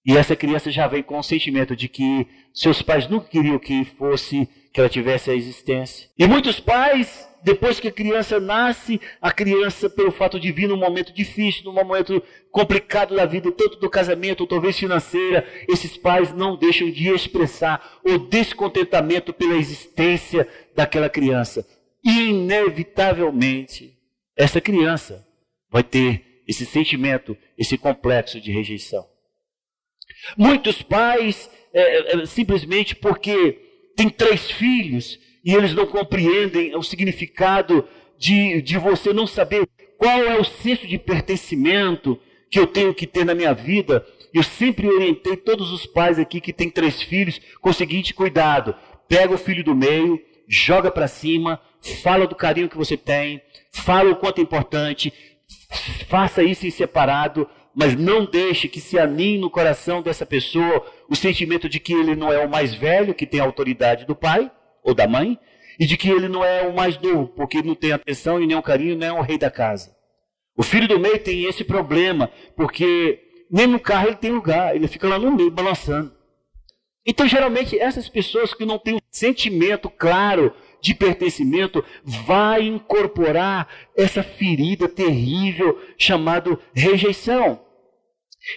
E 0.04 0.16
essa 0.16 0.34
criança 0.34 0.70
já 0.70 0.86
vem 0.86 1.02
com 1.02 1.18
o 1.18 1.22
sentimento 1.22 1.76
de 1.76 1.88
que 1.88 2.26
seus 2.52 2.80
pais 2.82 3.06
nunca 3.08 3.28
queriam 3.28 3.58
que 3.58 3.84
fosse, 3.84 4.48
que 4.72 4.80
ela 4.80 4.88
tivesse 4.88 5.30
a 5.30 5.34
existência. 5.34 6.08
E 6.18 6.26
muitos 6.26 6.60
pais, 6.60 7.28
depois 7.42 7.80
que 7.80 7.88
a 7.88 7.92
criança 7.92 8.38
nasce, 8.38 9.00
a 9.20 9.32
criança, 9.32 9.88
pelo 9.88 10.12
fato 10.12 10.38
de 10.38 10.52
vir 10.52 10.68
num 10.68 10.76
momento 10.76 11.12
difícil, 11.12 11.64
num 11.64 11.72
momento 11.72 12.22
complicado 12.50 13.14
da 13.14 13.24
vida, 13.24 13.50
tanto 13.52 13.78
do 13.78 13.88
casamento, 13.88 14.42
ou 14.42 14.46
talvez 14.46 14.78
financeira, 14.78 15.46
esses 15.68 15.96
pais 15.96 16.32
não 16.32 16.56
deixam 16.56 16.90
de 16.90 17.08
expressar 17.08 17.98
o 18.04 18.18
descontentamento 18.18 19.32
pela 19.32 19.56
existência 19.56 20.46
daquela 20.74 21.08
criança. 21.08 21.66
Inevitavelmente, 22.04 23.96
essa 24.36 24.60
criança 24.60 25.26
vai 25.70 25.82
ter 25.82 26.42
esse 26.46 26.64
sentimento, 26.64 27.36
esse 27.56 27.76
complexo 27.76 28.40
de 28.40 28.50
rejeição. 28.50 29.06
Muitos 30.36 30.82
pais, 30.82 31.50
é, 31.72 31.80
é, 31.80 32.22
é, 32.22 32.26
simplesmente 32.26 32.96
porque 32.96 33.67
têm 33.98 34.08
três 34.08 34.48
filhos 34.48 35.18
e 35.44 35.52
eles 35.52 35.74
não 35.74 35.84
compreendem 35.84 36.76
o 36.76 36.82
significado 36.84 37.84
de, 38.16 38.62
de 38.62 38.78
você 38.78 39.12
não 39.12 39.26
saber 39.26 39.68
qual 39.96 40.22
é 40.22 40.38
o 40.38 40.44
senso 40.44 40.86
de 40.86 40.96
pertencimento 40.96 42.16
que 42.48 42.60
eu 42.60 42.66
tenho 42.68 42.94
que 42.94 43.08
ter 43.08 43.24
na 43.24 43.34
minha 43.34 43.52
vida. 43.52 44.06
Eu 44.32 44.44
sempre 44.44 44.86
orientei 44.86 45.36
todos 45.36 45.72
os 45.72 45.84
pais 45.84 46.16
aqui 46.16 46.40
que 46.40 46.52
têm 46.52 46.70
três 46.70 47.02
filhos 47.02 47.40
com 47.60 47.70
o 47.70 47.74
seguinte 47.74 48.14
cuidado: 48.14 48.72
pega 49.08 49.34
o 49.34 49.38
filho 49.38 49.64
do 49.64 49.74
meio, 49.74 50.22
joga 50.46 50.92
para 50.92 51.08
cima, 51.08 51.60
fala 52.00 52.24
do 52.24 52.36
carinho 52.36 52.68
que 52.68 52.76
você 52.76 52.96
tem, 52.96 53.42
fala 53.72 54.12
o 54.12 54.16
quanto 54.16 54.38
é 54.38 54.42
importante, 54.42 55.12
faça 56.08 56.40
isso 56.44 56.64
em 56.68 56.70
separado, 56.70 57.48
mas 57.78 57.94
não 57.94 58.24
deixe 58.24 58.66
que 58.66 58.80
se 58.80 58.98
aninhe 58.98 59.38
no 59.38 59.48
coração 59.48 60.02
dessa 60.02 60.26
pessoa 60.26 60.84
o 61.08 61.14
sentimento 61.14 61.68
de 61.68 61.78
que 61.78 61.92
ele 61.92 62.16
não 62.16 62.32
é 62.32 62.44
o 62.44 62.50
mais 62.50 62.74
velho, 62.74 63.14
que 63.14 63.24
tem 63.24 63.38
a 63.38 63.44
autoridade 63.44 64.04
do 64.04 64.16
pai 64.16 64.50
ou 64.82 64.92
da 64.92 65.06
mãe, 65.06 65.38
e 65.78 65.86
de 65.86 65.96
que 65.96 66.10
ele 66.10 66.26
não 66.26 66.44
é 66.44 66.62
o 66.62 66.74
mais 66.74 66.98
novo, 66.98 67.28
porque 67.28 67.62
não 67.62 67.76
tem 67.76 67.92
atenção 67.92 68.42
e 68.42 68.48
nem 68.48 68.56
o 68.56 68.62
carinho, 68.62 68.96
nem 68.96 69.12
o 69.12 69.20
rei 69.20 69.38
da 69.38 69.48
casa. 69.48 69.94
O 70.56 70.64
filho 70.64 70.88
do 70.88 70.98
meio 70.98 71.20
tem 71.20 71.44
esse 71.44 71.62
problema, 71.62 72.28
porque 72.56 73.20
nem 73.48 73.68
no 73.68 73.78
carro 73.78 74.08
ele 74.08 74.16
tem 74.16 74.32
lugar, 74.32 74.74
ele 74.74 74.88
fica 74.88 75.06
lá 75.06 75.16
no 75.16 75.30
meio 75.30 75.52
balançando. 75.52 76.12
Então, 77.06 77.28
geralmente, 77.28 77.78
essas 77.78 78.08
pessoas 78.08 78.52
que 78.52 78.64
não 78.64 78.76
têm 78.76 78.96
um 78.96 79.00
sentimento 79.08 79.88
claro 79.88 80.52
de 80.80 80.96
pertencimento 80.96 81.84
vai 82.04 82.66
incorporar 82.66 83.68
essa 83.96 84.24
ferida 84.24 84.88
terrível 84.88 85.80
chamada 85.96 86.58
rejeição. 86.74 87.67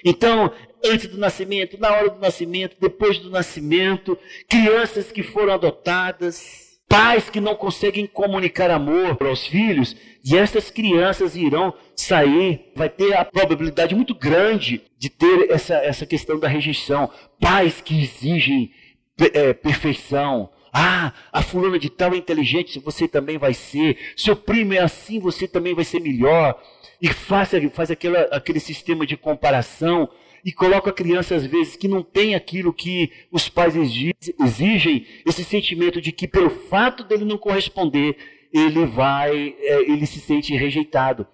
Então, 0.05 0.51
antes 0.83 1.07
do 1.07 1.17
nascimento, 1.17 1.79
na 1.79 1.91
hora 1.91 2.09
do 2.09 2.19
nascimento, 2.19 2.77
depois 2.79 3.17
do 3.19 3.29
nascimento, 3.29 4.17
crianças 4.49 5.11
que 5.11 5.23
foram 5.23 5.53
adotadas, 5.53 6.79
pais 6.87 7.29
que 7.29 7.39
não 7.39 7.55
conseguem 7.55 8.05
comunicar 8.05 8.69
amor 8.69 9.17
aos 9.21 9.47
filhos, 9.47 9.95
e 10.23 10.37
essas 10.37 10.69
crianças 10.69 11.35
irão 11.35 11.73
sair, 11.95 12.71
vai 12.75 12.89
ter 12.89 13.15
a 13.15 13.25
probabilidade 13.25 13.95
muito 13.95 14.13
grande 14.13 14.81
de 14.97 15.09
ter 15.09 15.49
essa, 15.49 15.75
essa 15.75 16.05
questão 16.05 16.39
da 16.39 16.47
rejeição. 16.47 17.09
Pais 17.39 17.81
que 17.81 18.01
exigem 18.01 18.71
é, 19.33 19.53
perfeição, 19.53 20.49
ah, 20.73 21.11
a 21.33 21.41
fulana 21.41 21.77
de 21.77 21.89
tal 21.89 22.13
é 22.13 22.17
inteligente, 22.17 22.79
você 22.79 23.07
também 23.07 23.37
vai 23.37 23.53
ser. 23.53 23.97
Seu 24.15 24.35
primo 24.35 24.73
é 24.73 24.79
assim, 24.79 25.19
você 25.19 25.47
também 25.47 25.73
vai 25.73 25.83
ser 25.83 25.99
melhor. 25.99 26.61
E 27.01 27.09
faz, 27.09 27.51
faz 27.73 27.89
aquela, 27.89 28.21
aquele 28.31 28.59
sistema 28.59 29.05
de 29.05 29.17
comparação 29.17 30.09
e 30.43 30.51
coloca 30.51 30.89
a 30.89 30.93
criança, 30.93 31.35
às 31.35 31.45
vezes, 31.45 31.75
que 31.75 31.87
não 31.87 32.03
tem 32.03 32.35
aquilo 32.35 32.73
que 32.73 33.11
os 33.31 33.47
pais 33.47 33.75
exigem, 33.75 35.05
esse 35.25 35.43
sentimento 35.43 36.01
de 36.01 36.11
que, 36.11 36.27
pelo 36.27 36.49
fato 36.49 37.03
dele 37.03 37.25
não 37.25 37.37
corresponder, 37.37 38.17
ele 38.53 38.85
vai, 38.85 39.55
é, 39.59 39.81
ele 39.81 40.05
se 40.05 40.19
sente 40.19 40.55
rejeitado. 40.55 41.25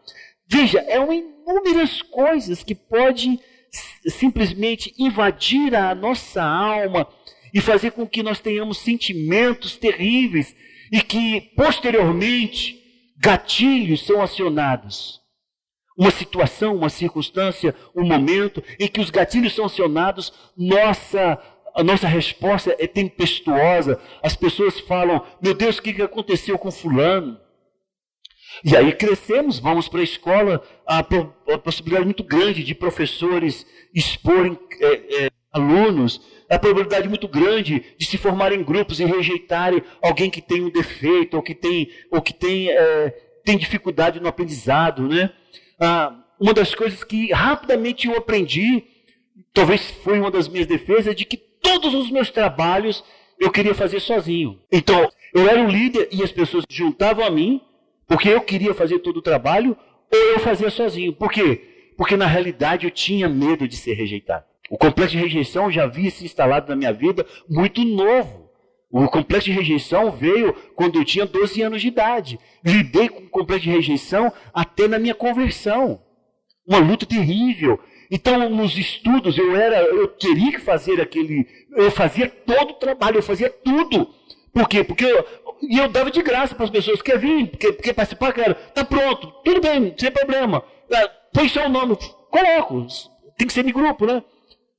Veja, 0.47 0.79
é 0.79 0.99
uma 0.99 1.15
inúmeras 1.47 2.01
coisas 2.01 2.63
que 2.63 2.75
pode 2.75 3.39
simplesmente 4.07 4.93
invadir 4.97 5.73
a 5.75 5.95
nossa 5.95 6.43
alma 6.43 7.07
e 7.53 7.61
fazer 7.61 7.91
com 7.91 8.05
que 8.05 8.21
nós 8.21 8.39
tenhamos 8.39 8.79
sentimentos 8.79 9.77
terríveis 9.77 10.55
e 10.91 11.01
que, 11.01 11.41
posteriormente, 11.55 12.77
gatilhos 13.17 14.05
são 14.05 14.21
acionados. 14.21 15.21
Uma 15.97 16.11
situação, 16.11 16.75
uma 16.75 16.89
circunstância, 16.89 17.73
um 17.95 18.05
momento 18.05 18.63
em 18.79 18.87
que 18.87 19.01
os 19.01 19.09
gatilhos 19.09 19.55
são 19.55 19.65
acionados, 19.65 20.31
nossa, 20.55 21.39
a 21.75 21.83
nossa 21.83 22.07
resposta 22.07 22.75
é 22.77 22.85
tempestuosa. 22.85 23.99
As 24.21 24.35
pessoas 24.35 24.79
falam: 24.79 25.23
Meu 25.41 25.53
Deus, 25.53 25.77
o 25.77 25.81
que 25.81 26.01
aconteceu 26.01 26.57
com 26.57 26.71
Fulano? 26.71 27.39
E 28.63 28.75
aí 28.75 28.91
crescemos, 28.93 29.59
vamos 29.59 29.87
para 29.87 29.99
a 29.99 30.03
escola, 30.03 30.63
a, 30.85 31.03
possibilidade 31.63 32.05
muito 32.05 32.23
grande 32.23 32.63
de 32.63 32.73
professores 32.73 33.65
exporem 33.93 34.57
é, 34.79 35.25
é, 35.25 35.29
alunos, 35.51 36.21
a 36.49 36.57
probabilidade 36.57 37.09
muito 37.09 37.27
grande 37.27 37.83
de 37.97 38.05
se 38.05 38.17
formarem 38.17 38.63
grupos 38.63 38.99
e 38.99 39.05
rejeitarem 39.05 39.83
alguém 40.01 40.29
que 40.29 40.41
tem 40.41 40.63
um 40.63 40.71
defeito 40.71 41.35
ou 41.35 41.43
que 41.43 41.53
tem, 41.53 41.89
ou 42.11 42.21
que 42.21 42.33
tem, 42.33 42.69
é, 42.71 43.09
tem 43.43 43.57
dificuldade 43.57 44.19
no 44.19 44.27
aprendizado. 44.27 45.07
Né? 45.07 45.29
Ah, 45.79 46.23
uma 46.39 46.53
das 46.53 46.73
coisas 46.73 47.03
que 47.03 47.31
rapidamente 47.31 48.07
eu 48.07 48.17
aprendi, 48.17 48.83
talvez 49.53 49.91
foi 50.03 50.19
uma 50.19 50.31
das 50.31 50.47
minhas 50.47 50.67
defesas, 50.67 51.07
é 51.07 51.13
de 51.13 51.25
que 51.25 51.37
todos 51.37 51.93
os 51.93 52.11
meus 52.11 52.29
trabalhos 52.29 53.03
eu 53.39 53.51
queria 53.51 53.75
fazer 53.75 53.99
sozinho. 53.99 54.59
Então, 54.71 55.09
eu 55.33 55.47
era 55.47 55.63
o 55.63 55.69
líder 55.69 56.09
e 56.11 56.23
as 56.23 56.31
pessoas 56.31 56.65
juntavam 56.69 57.25
a 57.25 57.29
mim, 57.29 57.61
porque 58.07 58.29
eu 58.29 58.41
queria 58.41 58.73
fazer 58.73 58.99
todo 58.99 59.17
o 59.17 59.21
trabalho, 59.21 59.77
ou 60.11 60.19
eu 60.31 60.39
fazia 60.39 60.69
sozinho. 60.69 61.13
Por 61.13 61.31
quê? 61.31 61.91
Porque 61.97 62.15
na 62.15 62.27
realidade 62.27 62.85
eu 62.85 62.91
tinha 62.91 63.27
medo 63.27 63.67
de 63.67 63.75
ser 63.75 63.93
rejeitado. 63.93 64.45
O 64.69 64.77
complexo 64.77 65.15
de 65.15 65.21
rejeição 65.21 65.71
já 65.71 65.83
havia 65.83 66.11
se 66.11 66.25
instalado 66.25 66.69
na 66.69 66.75
minha 66.75 66.93
vida 66.93 67.25
muito 67.49 67.83
novo. 67.83 68.46
O 68.89 69.07
complexo 69.07 69.45
de 69.45 69.51
rejeição 69.51 70.11
veio 70.11 70.53
quando 70.75 70.97
eu 70.97 71.05
tinha 71.05 71.25
12 71.25 71.61
anos 71.61 71.81
de 71.81 71.89
idade. 71.89 72.39
Lidei 72.63 73.09
com 73.09 73.23
o 73.23 73.29
complexo 73.29 73.65
de 73.65 73.71
rejeição 73.71 74.31
até 74.53 74.87
na 74.87 74.97
minha 74.97 75.13
conversão. 75.13 76.01
Uma 76.65 76.79
luta 76.79 77.05
terrível. 77.05 77.79
Então, 78.09 78.49
nos 78.49 78.77
estudos, 78.77 79.37
eu 79.37 79.55
era, 79.55 79.81
eu 79.81 80.07
teria 80.07 80.51
que 80.51 80.59
fazer 80.59 81.01
aquele, 81.01 81.45
eu 81.75 81.91
fazia 81.91 82.29
todo 82.29 82.71
o 82.71 82.75
trabalho, 82.75 83.17
eu 83.17 83.23
fazia 83.23 83.49
tudo. 83.49 84.07
Por 84.53 84.67
quê? 84.69 84.83
Porque 84.83 85.03
eu, 85.03 85.25
e 85.61 85.77
eu 85.77 85.89
dava 85.89 86.09
de 86.09 86.21
graça 86.21 86.55
para 86.55 86.65
as 86.65 86.71
pessoas. 86.71 87.01
Quer 87.01 87.19
vir? 87.19 87.49
Quer, 87.57 87.73
quer 87.73 87.93
participar? 87.93 88.33
Quero. 88.33 88.55
Tá 88.73 88.85
pronto. 88.85 89.31
Tudo 89.43 89.61
bem, 89.61 89.93
sem 89.97 90.11
problema. 90.11 90.63
Ah, 90.93 91.09
põe 91.33 91.49
seu 91.49 91.67
nome. 91.67 91.97
Coloco. 92.29 92.87
Tem 93.37 93.45
que 93.45 93.53
ser 93.53 93.63
de 93.63 93.71
grupo, 93.73 94.05
né? 94.05 94.23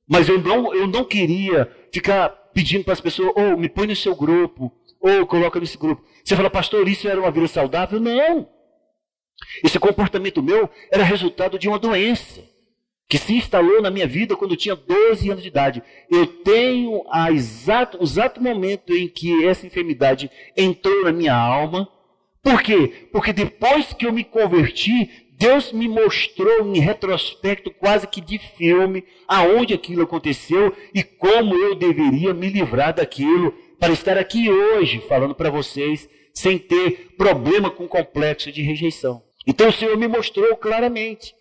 Mas 0.07 0.27
eu 0.27 0.41
não, 0.41 0.73
eu 0.73 0.87
não 0.87 1.05
queria 1.05 1.71
ficar 1.93 2.35
pedindo 2.53 2.83
para 2.83 2.93
as 2.93 3.01
pessoas, 3.01 3.31
ou 3.35 3.53
oh, 3.53 3.57
me 3.57 3.69
põe 3.69 3.87
no 3.87 3.95
seu 3.95 4.15
grupo, 4.15 4.71
ou 4.99 5.21
oh, 5.21 5.27
coloca 5.27 5.59
nesse 5.59 5.77
grupo. 5.77 6.03
Você 6.23 6.35
fala, 6.35 6.49
pastor, 6.49 6.87
isso 6.87 7.07
era 7.07 7.19
uma 7.19 7.31
vida 7.31 7.47
saudável? 7.47 7.99
Não. 7.99 8.47
Esse 9.63 9.79
comportamento 9.79 10.43
meu 10.43 10.69
era 10.91 11.03
resultado 11.03 11.57
de 11.57 11.67
uma 11.67 11.79
doença 11.79 12.43
que 13.07 13.17
se 13.17 13.33
instalou 13.33 13.81
na 13.81 13.89
minha 13.89 14.05
vida 14.05 14.35
quando 14.35 14.51
eu 14.51 14.57
tinha 14.57 14.75
12 14.75 15.31
anos 15.31 15.41
de 15.41 15.47
idade. 15.47 15.81
Eu 16.11 16.27
tenho 16.27 17.03
a 17.09 17.31
exato, 17.31 17.97
o 17.99 18.03
exato 18.03 18.41
momento 18.41 18.93
em 18.93 19.07
que 19.07 19.45
essa 19.45 19.65
enfermidade 19.65 20.29
entrou 20.55 21.03
na 21.03 21.11
minha 21.11 21.35
alma. 21.35 21.89
Por 22.43 22.61
quê? 22.61 23.07
Porque 23.11 23.33
depois 23.33 23.93
que 23.93 24.05
eu 24.05 24.13
me 24.13 24.23
converti, 24.23 25.28
Deus 25.39 25.71
me 25.71 25.87
mostrou 25.87 26.75
em 26.75 26.81
retrospecto, 26.81 27.71
quase 27.71 28.05
que 28.05 28.19
de 28.19 28.37
filme, 28.37 29.05
aonde 29.25 29.73
aquilo 29.73 30.03
aconteceu 30.03 30.75
e 30.93 31.01
como 31.01 31.55
eu 31.55 31.75
deveria 31.75 32.33
me 32.33 32.49
livrar 32.49 32.93
daquilo 32.93 33.53
para 33.79 33.93
estar 33.93 34.17
aqui 34.17 34.51
hoje 34.51 34.99
falando 35.07 35.33
para 35.33 35.49
vocês 35.49 36.09
sem 36.33 36.59
ter 36.59 37.15
problema 37.17 37.71
com 37.71 37.87
complexo 37.87 38.51
de 38.51 38.61
rejeição. 38.61 39.23
Então 39.47 39.69
o 39.69 39.71
Senhor 39.71 39.97
me 39.97 40.09
mostrou 40.09 40.57
claramente. 40.57 41.33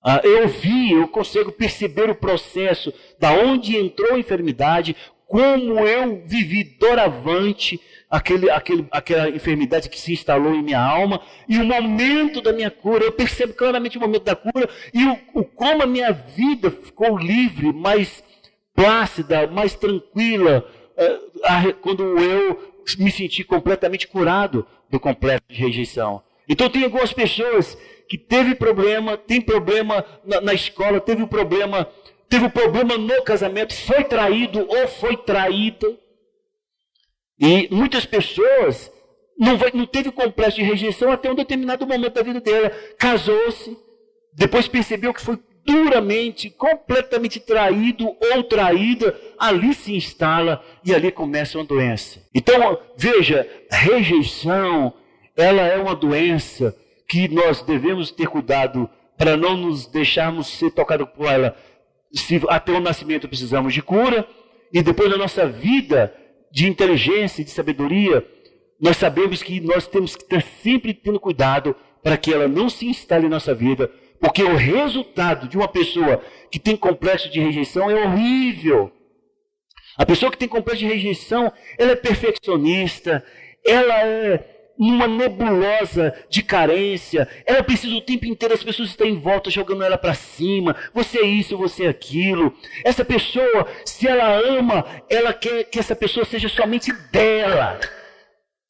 Ah, 0.00 0.20
eu 0.22 0.46
vi, 0.46 0.92
eu 0.92 1.08
consigo 1.08 1.50
perceber 1.50 2.08
o 2.08 2.14
processo 2.14 2.94
da 3.18 3.32
onde 3.32 3.76
entrou 3.76 4.14
a 4.14 4.18
enfermidade, 4.20 4.94
como 5.26 5.80
eu 5.80 6.22
vivi 6.24 6.62
doravante 6.62 7.80
aquele, 8.10 8.50
aquele, 8.50 8.86
aquela 8.90 9.28
enfermidade 9.28 9.88
que 9.88 10.00
se 10.00 10.12
instalou 10.12 10.54
em 10.54 10.62
minha 10.62 10.80
alma, 10.80 11.20
e 11.48 11.58
o 11.58 11.64
momento 11.64 12.40
da 12.40 12.52
minha 12.52 12.70
cura, 12.70 13.04
eu 13.04 13.12
percebo 13.12 13.54
claramente 13.54 13.98
o 13.98 14.00
momento 14.00 14.24
da 14.24 14.36
cura, 14.36 14.68
e 14.92 15.04
o, 15.04 15.18
o 15.34 15.44
como 15.44 15.82
a 15.82 15.86
minha 15.86 16.12
vida 16.12 16.70
ficou 16.70 17.18
livre, 17.18 17.72
mais 17.72 18.22
plácida, 18.74 19.46
mais 19.46 19.74
tranquila, 19.74 20.64
uh, 20.96 21.74
quando 21.74 22.18
eu 22.18 22.74
me 22.98 23.10
senti 23.10 23.44
completamente 23.44 24.06
curado 24.06 24.66
do 24.88 24.98
complexo 24.98 25.44
de 25.48 25.56
rejeição. 25.56 26.22
Então 26.48 26.70
tem 26.70 26.84
algumas 26.84 27.12
pessoas 27.12 27.76
que 28.08 28.16
teve 28.16 28.54
problema, 28.54 29.16
tem 29.16 29.40
problema 29.40 30.04
na, 30.24 30.40
na 30.40 30.54
escola, 30.54 31.00
teve 31.00 31.22
um 31.22 31.26
problema, 31.26 31.86
teve 32.28 32.46
um 32.46 32.50
problema 32.50 32.96
no 32.96 33.22
casamento, 33.22 33.74
foi 33.74 34.04
traído 34.04 34.66
ou 34.66 34.88
foi 34.88 35.16
traída. 35.16 35.86
E 37.38 37.68
muitas 37.70 38.04
pessoas 38.04 38.90
não, 39.38 39.56
vai, 39.56 39.70
não 39.72 39.86
teve 39.86 40.10
complexo 40.10 40.56
de 40.56 40.64
rejeição 40.64 41.12
até 41.12 41.30
um 41.30 41.34
determinado 41.34 41.86
momento 41.86 42.14
da 42.14 42.22
vida 42.22 42.40
dela. 42.40 42.70
Casou-se, 42.98 43.76
depois 44.32 44.66
percebeu 44.66 45.14
que 45.14 45.20
foi 45.20 45.38
duramente, 45.64 46.48
completamente 46.48 47.38
traído 47.38 48.16
ou 48.32 48.42
traída, 48.42 49.14
ali 49.38 49.74
se 49.74 49.94
instala 49.94 50.64
e 50.84 50.94
ali 50.94 51.12
começa 51.12 51.58
uma 51.58 51.64
doença. 51.64 52.20
Então, 52.34 52.78
veja, 52.96 53.46
rejeição, 53.70 54.94
ela 55.36 55.62
é 55.62 55.76
uma 55.76 55.94
doença 55.94 56.74
que 57.06 57.28
nós 57.28 57.62
devemos 57.62 58.10
ter 58.10 58.28
cuidado 58.28 58.88
para 59.16 59.36
não 59.36 59.56
nos 59.56 59.86
deixarmos 59.86 60.46
ser 60.46 60.70
tocados 60.70 61.08
por 61.10 61.26
ela. 61.26 61.54
Se 62.12 62.40
até 62.48 62.72
o 62.72 62.80
nascimento 62.80 63.28
precisamos 63.28 63.74
de 63.74 63.82
cura, 63.82 64.26
e 64.72 64.82
depois 64.82 65.10
da 65.10 65.16
nossa 65.16 65.46
vida 65.46 66.14
de 66.50 66.66
inteligência 66.66 67.42
e 67.42 67.44
de 67.44 67.50
sabedoria, 67.50 68.26
nós 68.80 68.96
sabemos 68.96 69.42
que 69.42 69.60
nós 69.60 69.86
temos 69.86 70.14
que 70.14 70.22
estar 70.22 70.42
sempre 70.42 70.94
tendo 70.94 71.18
cuidado 71.18 71.74
para 72.02 72.16
que 72.16 72.32
ela 72.32 72.46
não 72.46 72.70
se 72.70 72.86
instale 72.86 73.26
em 73.26 73.30
nossa 73.30 73.54
vida, 73.54 73.90
porque 74.20 74.42
o 74.42 74.56
resultado 74.56 75.48
de 75.48 75.56
uma 75.56 75.68
pessoa 75.68 76.22
que 76.50 76.58
tem 76.58 76.76
complexo 76.76 77.30
de 77.30 77.40
rejeição 77.40 77.90
é 77.90 78.04
horrível. 78.04 78.92
A 79.96 80.06
pessoa 80.06 80.30
que 80.30 80.38
tem 80.38 80.48
complexo 80.48 80.80
de 80.80 80.86
rejeição, 80.86 81.52
ela 81.76 81.92
é 81.92 81.96
perfeccionista, 81.96 83.24
ela 83.66 83.94
é 84.00 84.57
uma 84.78 85.08
nebulosa 85.08 86.14
de 86.28 86.42
carência. 86.42 87.28
Ela 87.44 87.62
precisa 87.62 87.94
o 87.96 88.00
tempo 88.00 88.26
inteiro 88.26 88.54
as 88.54 88.62
pessoas 88.62 88.90
estarem 88.90 89.14
em 89.14 89.18
volta 89.18 89.50
jogando 89.50 89.82
ela 89.82 89.98
para 89.98 90.14
cima. 90.14 90.76
Você 90.94 91.18
é 91.18 91.26
isso, 91.26 91.56
você 91.56 91.84
é 91.84 91.88
aquilo. 91.88 92.54
Essa 92.84 93.04
pessoa, 93.04 93.66
se 93.84 94.06
ela 94.06 94.38
ama, 94.38 94.84
ela 95.10 95.32
quer 95.32 95.64
que 95.64 95.78
essa 95.78 95.96
pessoa 95.96 96.24
seja 96.24 96.48
somente 96.48 96.92
dela. 97.10 97.80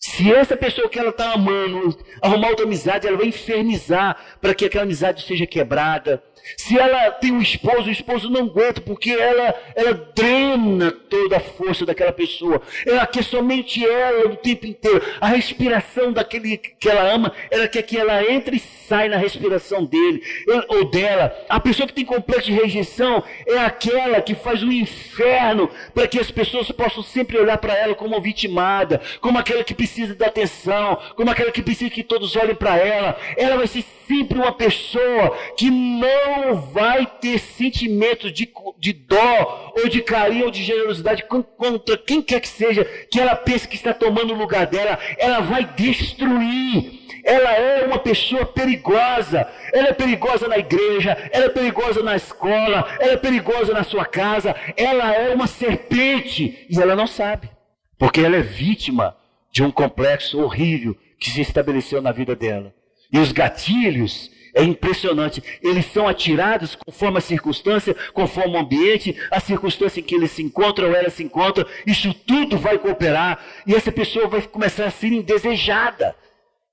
Se 0.01 0.33
essa 0.33 0.57
pessoa 0.57 0.89
que 0.89 0.99
ela 0.99 1.11
está 1.11 1.33
amando 1.33 1.97
arrumar 2.23 2.51
outra 2.51 2.65
amizade, 2.65 3.07
ela 3.07 3.17
vai 3.17 3.27
infernizar 3.27 4.17
para 4.41 4.55
que 4.55 4.65
aquela 4.65 4.85
amizade 4.85 5.23
seja 5.23 5.47
quebrada. 5.47 6.23
Se 6.57 6.79
ela 6.79 7.11
tem 7.13 7.33
um 7.33 7.41
esposo, 7.41 7.89
o 7.89 7.93
esposo 7.93 8.31
não 8.31 8.43
aguenta, 8.43 8.81
porque 8.81 9.11
ela, 9.11 9.55
ela 9.75 9.95
drena 10.15 10.91
toda 10.91 11.37
a 11.37 11.41
força 11.41 11.87
daquela 11.87 12.13
pessoa. 12.13 12.61
Ela 12.87 13.07
quer 13.07 13.25
somente 13.25 13.85
ela 13.85 14.29
o 14.29 14.37
tempo 14.37 14.67
inteiro. 14.67 15.03
A 15.21 15.29
respiração 15.29 16.13
daquele 16.13 16.59
que 16.59 16.89
ela 16.89 17.03
ama, 17.03 17.33
ela 17.51 17.69
quer 17.69 17.83
que 17.83 17.97
ela 17.97 18.23
entre 18.31 18.57
e 18.57 18.61
saia 18.61 19.09
na 19.09 19.17
respiração 19.17 19.85
dele 19.85 20.23
ou 20.69 20.91
dela. 20.91 21.35
A 21.49 21.61
pessoa 21.61 21.87
que 21.87 21.93
tem 21.93 22.05
complexo 22.05 22.47
de 22.47 22.53
rejeição 22.53 23.23
é 23.47 23.59
aquela 23.59 24.21
que 24.21 24.35
faz 24.35 24.63
um 24.63 24.73
inferno 24.73 25.71
para 25.95 26.09
que 26.09 26.19
as 26.19 26.31
pessoas 26.31 26.71
possam 26.73 27.03
sempre 27.03 27.39
olhar 27.39 27.59
para 27.59 27.75
ela 27.77 27.95
como 27.95 28.21
vitimada, 28.21 29.01
como 29.21 29.39
aquela 29.39 29.63
que 29.63 29.75
precisa 29.75 30.15
de 30.15 30.25
atenção, 30.25 30.99
como 31.17 31.31
aquela 31.31 31.53
que 31.53 31.63
precisa 31.63 31.91
que 31.91 32.03
todos 32.03 32.35
olhem 32.37 32.55
para 32.55 32.77
ela. 32.77 33.17
Ela 33.37 33.57
vai 33.57 33.67
ser 33.67 33.85
sempre 34.07 34.39
uma 34.39 34.53
pessoa 34.53 35.37
que 35.57 35.71
não 35.71 36.28
vai 36.55 37.07
ter 37.07 37.39
sentimento 37.39 38.31
de, 38.31 38.51
de 38.79 38.93
dó, 38.93 39.73
ou 39.77 39.89
de 39.89 40.03
carinho, 40.03 40.47
ou 40.47 40.51
de 40.51 40.63
generosidade 40.63 41.25
contra 41.57 41.97
quem 41.97 42.23
quer 42.23 42.41
que 42.41 42.49
seja, 42.49 42.85
que 43.11 43.21
ela 43.21 43.37
pense 43.37 43.69
que 43.69 43.77
está 43.77 43.93
tomando 43.93 44.33
o 44.33 44.39
lugar 44.39 44.67
dela, 44.67 44.99
ela 45.19 45.41
vai 45.41 45.65
destruir. 45.65 47.09
Ela 47.25 47.53
é 47.53 47.85
uma 47.85 47.99
pessoa 47.99 48.47
perigosa. 48.47 49.47
Ela 49.73 49.89
é 49.89 49.93
perigosa 49.93 50.49
na 50.49 50.57
igreja, 50.57 51.17
ela 51.31 51.47
é 51.47 51.49
perigosa 51.51 52.03
na 52.03 52.17
escola, 52.17 52.89
ela 52.99 53.13
é 53.13 53.17
perigosa 53.17 53.73
na 53.75 53.85
sua 53.85 54.07
casa. 54.07 54.55
Ela 54.77 55.15
é 55.15 55.35
uma 55.35 55.47
serpente 55.47 56.67
e 56.71 56.81
ela 56.81 56.97
não 56.97 57.07
sabe, 57.07 57.51
porque 57.99 58.21
ela 58.21 58.37
é 58.37 58.43
vítima 58.43 59.15
de 59.53 59.63
um 59.63 59.71
complexo 59.71 60.41
horrível 60.41 60.97
que 61.19 61.31
se 61.31 61.41
estabeleceu 61.41 62.01
na 62.01 62.13
vida 62.13 62.35
dela. 62.35 62.73
E 63.13 63.19
os 63.19 63.33
gatilhos, 63.33 64.31
é 64.59 64.65
impressionante, 64.65 65.41
eles 65.63 65.87
são 65.87 66.09
atirados 66.09 66.75
conforme 66.75 67.19
a 67.19 67.21
circunstância, 67.21 67.95
conforme 68.13 68.57
o 68.57 68.59
ambiente, 68.59 69.17
a 69.31 69.39
circunstância 69.39 70.01
em 70.01 70.03
que 70.03 70.17
eles 70.17 70.33
se 70.33 70.43
encontram 70.43 70.93
ela 70.93 71.11
se 71.11 71.23
encontra, 71.23 71.65
isso 71.87 72.13
tudo 72.13 72.59
vai 72.59 72.77
cooperar 72.77 73.39
e 73.65 73.75
essa 73.75 73.93
pessoa 73.93 74.27
vai 74.27 74.43
começar 74.43 74.87
a 74.87 74.91
ser 74.91 75.13
indesejada. 75.13 76.15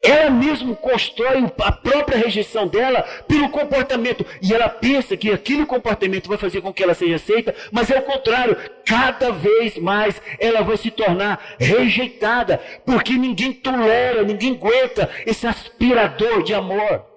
Ela 0.01 0.29
mesmo 0.31 0.75
constrói 0.75 1.45
a 1.59 1.71
própria 1.71 2.17
rejeição 2.17 2.67
dela 2.67 3.03
pelo 3.27 3.49
comportamento. 3.49 4.25
E 4.41 4.53
ela 4.53 4.69
pensa 4.69 5.17
que 5.17 5.31
aquele 5.31 5.65
comportamento 5.65 6.27
vai 6.27 6.37
fazer 6.37 6.61
com 6.61 6.71
que 6.71 6.83
ela 6.83 6.93
seja 6.93 7.15
aceita, 7.15 7.55
mas 7.71 7.89
é 7.89 7.97
o 7.97 8.03
contrário. 8.03 8.55
Cada 8.85 9.31
vez 9.31 9.77
mais 9.77 10.21
ela 10.39 10.61
vai 10.61 10.77
se 10.77 10.91
tornar 10.91 11.55
rejeitada, 11.59 12.59
porque 12.85 13.13
ninguém 13.13 13.51
tolera, 13.51 14.21
ninguém 14.21 14.53
aguenta 14.53 15.09
esse 15.25 15.47
aspirador 15.47 16.43
de 16.43 16.53
amor. 16.53 17.14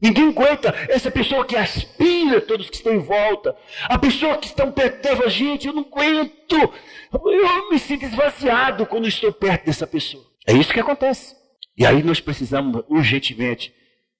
Ninguém 0.00 0.28
aguenta 0.28 0.74
essa 0.88 1.10
pessoa 1.10 1.44
que 1.44 1.56
aspira 1.56 2.40
todos 2.40 2.68
que 2.68 2.76
estão 2.76 2.92
em 2.92 2.98
volta. 2.98 3.56
A 3.84 3.98
pessoa 3.98 4.36
que 4.36 4.46
está 4.46 4.66
perto 4.66 5.02
dela, 5.02 5.28
gente, 5.28 5.66
eu 5.66 5.72
não 5.72 5.82
aguento. 5.82 6.74
Eu 7.12 7.70
me 7.70 7.78
sinto 7.78 8.04
esvaziado 8.04 8.84
quando 8.86 9.08
estou 9.08 9.32
perto 9.32 9.64
dessa 9.64 9.86
pessoa. 9.86 10.24
É 10.46 10.52
isso 10.52 10.72
que 10.72 10.80
acontece. 10.80 11.34
E 11.76 11.86
aí 11.86 12.02
nós 12.02 12.20
precisamos 12.20 12.84
urgentemente 12.88 13.74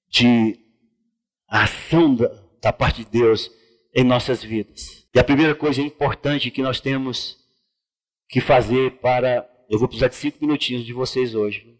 de 0.09 0.59
ação 1.47 2.15
da, 2.15 2.27
da 2.61 2.73
parte 2.73 3.03
de 3.03 3.11
Deus 3.11 3.51
em 3.95 4.03
nossas 4.03 4.43
vidas. 4.43 5.07
E 5.13 5.19
a 5.19 5.23
primeira 5.23 5.55
coisa 5.55 5.81
importante 5.81 6.51
que 6.51 6.61
nós 6.61 6.79
temos 6.79 7.37
que 8.29 8.41
fazer 8.41 8.99
para. 8.99 9.47
Eu 9.69 9.77
vou 9.77 9.87
precisar 9.87 10.07
de 10.07 10.15
cinco 10.15 10.37
minutinhos 10.41 10.85
de 10.85 10.93
vocês 10.93 11.35
hoje. 11.35 11.77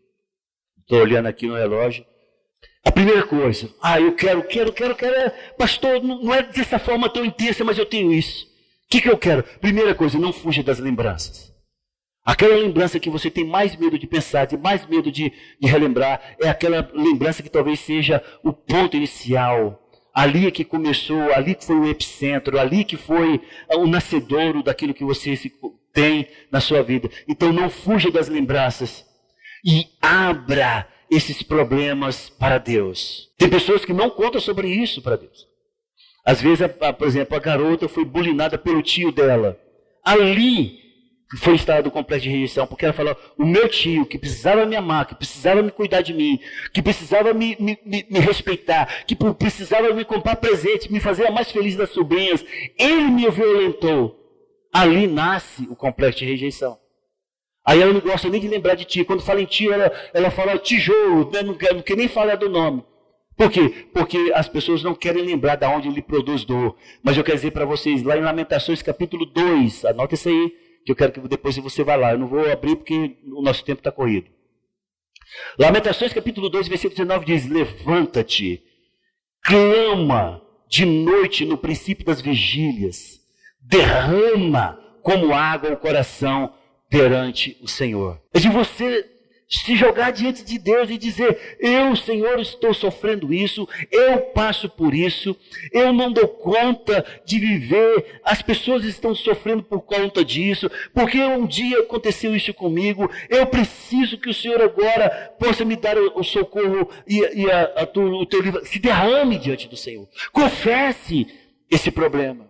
Estou 0.80 1.00
olhando 1.00 1.28
aqui 1.28 1.48
no 1.48 1.56
relógio. 1.56 2.06
A 2.88 2.92
primeira 2.92 3.28
coisa, 3.28 3.70
ah, 3.82 4.00
eu 4.00 4.16
quero, 4.16 4.42
quero, 4.44 4.72
quero, 4.72 4.96
quero, 4.96 5.34
pastor, 5.58 6.02
não 6.02 6.34
é 6.34 6.42
dessa 6.42 6.80
forma 6.80 7.10
tão 7.10 7.26
intensa, 7.26 7.62
mas 7.66 7.78
eu 7.78 7.86
tenho 7.86 8.14
isso. 8.14 8.46
O 8.46 8.90
que, 8.90 9.02
que 9.02 9.10
eu 9.10 9.18
quero? 9.18 9.44
Primeira 9.60 9.94
coisa, 9.94 10.18
não 10.18 10.32
fuja 10.32 10.64
das 10.64 10.80
lembranças. 10.80 11.52
Aquela 12.24 12.56
lembrança 12.56 12.98
que 12.98 13.10
você 13.10 13.30
tem 13.30 13.44
mais 13.44 13.76
medo 13.76 14.00
de 14.00 14.08
pensar, 14.08 14.48
de 14.48 14.56
mais 14.56 14.88
medo 14.88 15.12
de, 15.12 15.34
de 15.60 15.68
relembrar, 15.68 16.22
é 16.42 16.48
aquela 16.48 16.90
lembrança 16.94 17.44
que 17.44 17.50
talvez 17.50 17.82
seja 17.82 18.24
o 18.42 18.54
ponto 18.54 18.96
inicial. 18.96 19.86
Ali 20.14 20.48
é 20.48 20.52
que 20.52 20.64
começou, 20.64 21.34
ali 21.34 21.56
que 21.56 21.66
foi 21.66 21.76
o 21.76 21.90
epicentro, 21.90 22.58
ali 22.58 22.86
que 22.86 22.96
foi 22.96 23.42
o 23.74 23.86
nascedouro 23.86 24.64
daquilo 24.64 24.94
que 24.94 25.04
você 25.04 25.38
tem 25.92 26.26
na 26.50 26.62
sua 26.62 26.82
vida. 26.82 27.10
Então 27.28 27.52
não 27.52 27.70
fuja 27.70 28.10
das 28.10 28.30
lembranças 28.30 29.06
e 29.66 29.88
abra 30.02 30.88
esses 31.10 31.42
problemas 31.42 32.30
para 32.30 32.58
Deus. 32.58 33.30
Tem 33.38 33.50
pessoas 33.50 33.86
que 33.86 33.94
não 33.94 34.10
contam 34.10 34.42
sobre 34.42 34.68
isso 34.68 35.02
para 35.02 35.16
Deus. 35.16 35.48
Às 36.26 36.42
vezes, 36.42 36.68
por 36.98 37.08
exemplo, 37.08 37.38
a 37.38 37.40
garota 37.40 37.88
foi 37.88 38.04
bulinada 38.04 38.58
pelo 38.58 38.82
tio 38.82 39.12
dela. 39.12 39.58
Ali 40.04 40.88
foi 41.36 41.56
instalado 41.56 41.90
o 41.90 41.92
complexo 41.92 42.24
de 42.24 42.30
rejeição, 42.30 42.66
porque 42.66 42.86
ela 42.86 42.94
falou: 42.94 43.16
o 43.38 43.46
meu 43.46 43.68
tio, 43.68 44.06
que 44.06 44.18
precisava 44.18 44.66
me 44.66 44.76
amar, 44.76 45.06
que 45.06 45.16
precisava 45.16 45.62
me 45.62 45.72
cuidar 45.72 46.02
de 46.02 46.14
mim, 46.14 46.40
que 46.74 46.82
precisava 46.82 47.34
me, 47.34 47.56
me, 47.60 47.78
me, 47.86 48.06
me 48.10 48.20
respeitar, 48.20 49.06
que 49.06 49.16
precisava 49.16 49.94
me 49.94 50.06
comprar 50.06 50.38
presente, 50.38 50.92
me 50.92 51.00
fazer 51.00 51.28
a 51.28 51.32
mais 51.32 51.52
feliz 51.52 51.76
das 51.76 51.90
sobrinhas, 51.90 52.44
ele 52.78 53.10
me 53.10 53.30
violentou. 53.30 54.16
Ali 54.72 55.08
nasce 55.08 55.64
o 55.70 55.76
complexo 55.76 56.20
de 56.20 56.26
rejeição. 56.26 56.78
Aí 57.68 57.82
ela 57.82 57.92
não 57.92 58.00
gosta 58.00 58.30
nem 58.30 58.40
de 58.40 58.48
lembrar 58.48 58.76
de 58.76 58.86
tio. 58.86 59.04
Quando 59.04 59.22
fala 59.22 59.42
em 59.42 59.46
tio, 59.46 59.74
ela, 59.74 59.92
ela 60.14 60.32
fala 60.32 60.58
tijolo, 60.58 61.30
né? 61.32 61.44
não, 61.44 61.54
quer, 61.54 61.74
não 61.74 61.82
quer 61.82 61.98
nem 61.98 62.08
falar 62.08 62.36
do 62.36 62.50
nome. 62.50 62.82
Por 63.36 63.52
quê? 63.52 63.88
Porque 63.94 64.32
as 64.34 64.48
pessoas 64.48 64.82
não 64.82 64.96
querem 64.96 65.22
lembrar 65.22 65.58
de 65.58 65.66
onde 65.66 65.90
ele 65.90 66.02
produz 66.02 66.46
dor. 66.46 66.78
Mas 67.04 67.18
eu 67.18 67.26
quero 67.26 67.36
dizer 67.36 67.52
para 67.52 67.66
vocês, 67.66 68.04
lá 68.04 68.18
em 68.18 68.22
Lamentações 68.22 68.82
capítulo 68.82 69.26
2, 69.26 69.84
anota 69.84 70.16
isso 70.16 70.30
aí 70.30 70.54
que 70.86 70.92
eu 70.94 70.96
quero 70.96 71.12
que 71.12 71.20
depois 71.28 71.58
você 71.58 71.84
vá 71.84 71.98
lá. 71.98 72.14
Eu 72.14 72.20
não 72.20 72.28
vou 72.28 72.50
abrir 72.50 72.78
porque 72.78 73.18
o 73.26 73.42
nosso 73.42 73.66
tempo 73.66 73.82
está 73.82 73.92
corrido. 73.92 74.28
Lamentações 75.60 76.14
capítulo 76.14 76.50
2, 76.50 76.70
versículo 76.70 76.96
19 76.96 77.26
diz: 77.26 77.50
Levanta-te, 77.50 78.64
clama 79.44 80.42
de 80.70 80.86
noite 80.86 81.44
no 81.44 81.58
princípio 81.58 82.06
das 82.06 82.22
vigílias, 82.22 83.20
derrama 83.62 84.80
como 85.04 85.34
água 85.34 85.74
o 85.74 85.78
coração 85.78 86.54
perante 86.90 87.58
o 87.62 87.68
Senhor. 87.68 88.20
É 88.34 88.40
de 88.40 88.50
você 88.50 89.06
se 89.50 89.78
jogar 89.78 90.12
diante 90.12 90.44
de 90.44 90.60
Deus 90.60 90.90
e 90.90 90.98
dizer: 90.98 91.58
Eu, 91.60 91.96
Senhor, 91.96 92.40
estou 92.40 92.74
sofrendo 92.74 93.34
isso, 93.34 93.68
eu 93.92 94.20
passo 94.34 94.70
por 94.70 94.94
isso, 94.94 95.36
eu 95.72 95.94
não 95.94 96.12
dou 96.12 96.28
conta 96.28 97.06
de 97.26 97.40
viver, 97.40 98.20
as 98.24 98.42
pessoas 98.42 98.84
estão 98.84 99.16
sofrendo 99.16 99.64
por 99.64 99.82
conta 99.82 100.24
disso, 100.24 100.70
porque 100.94 101.18
um 101.24 101.46
dia 101.46 101.80
aconteceu 101.80 102.36
isso 102.36 102.54
comigo, 102.54 103.10
eu 103.30 103.46
preciso 103.46 104.18
que 104.18 104.30
o 104.30 104.34
Senhor 104.34 104.62
agora 104.62 105.10
possa 105.40 105.64
me 105.64 105.76
dar 105.76 105.98
o, 105.98 106.24
socorro 106.24 106.90
e, 107.08 107.20
e 107.44 107.50
a, 107.50 107.84
a, 107.84 108.00
o 108.00 108.26
teu 108.26 108.42
livro. 108.42 108.66
Se 108.66 108.80
derrame 108.80 109.38
diante 109.38 109.68
do 109.68 109.78
Senhor, 109.78 110.08
confesse 110.34 111.28
esse 111.70 111.90
problema. 111.90 112.50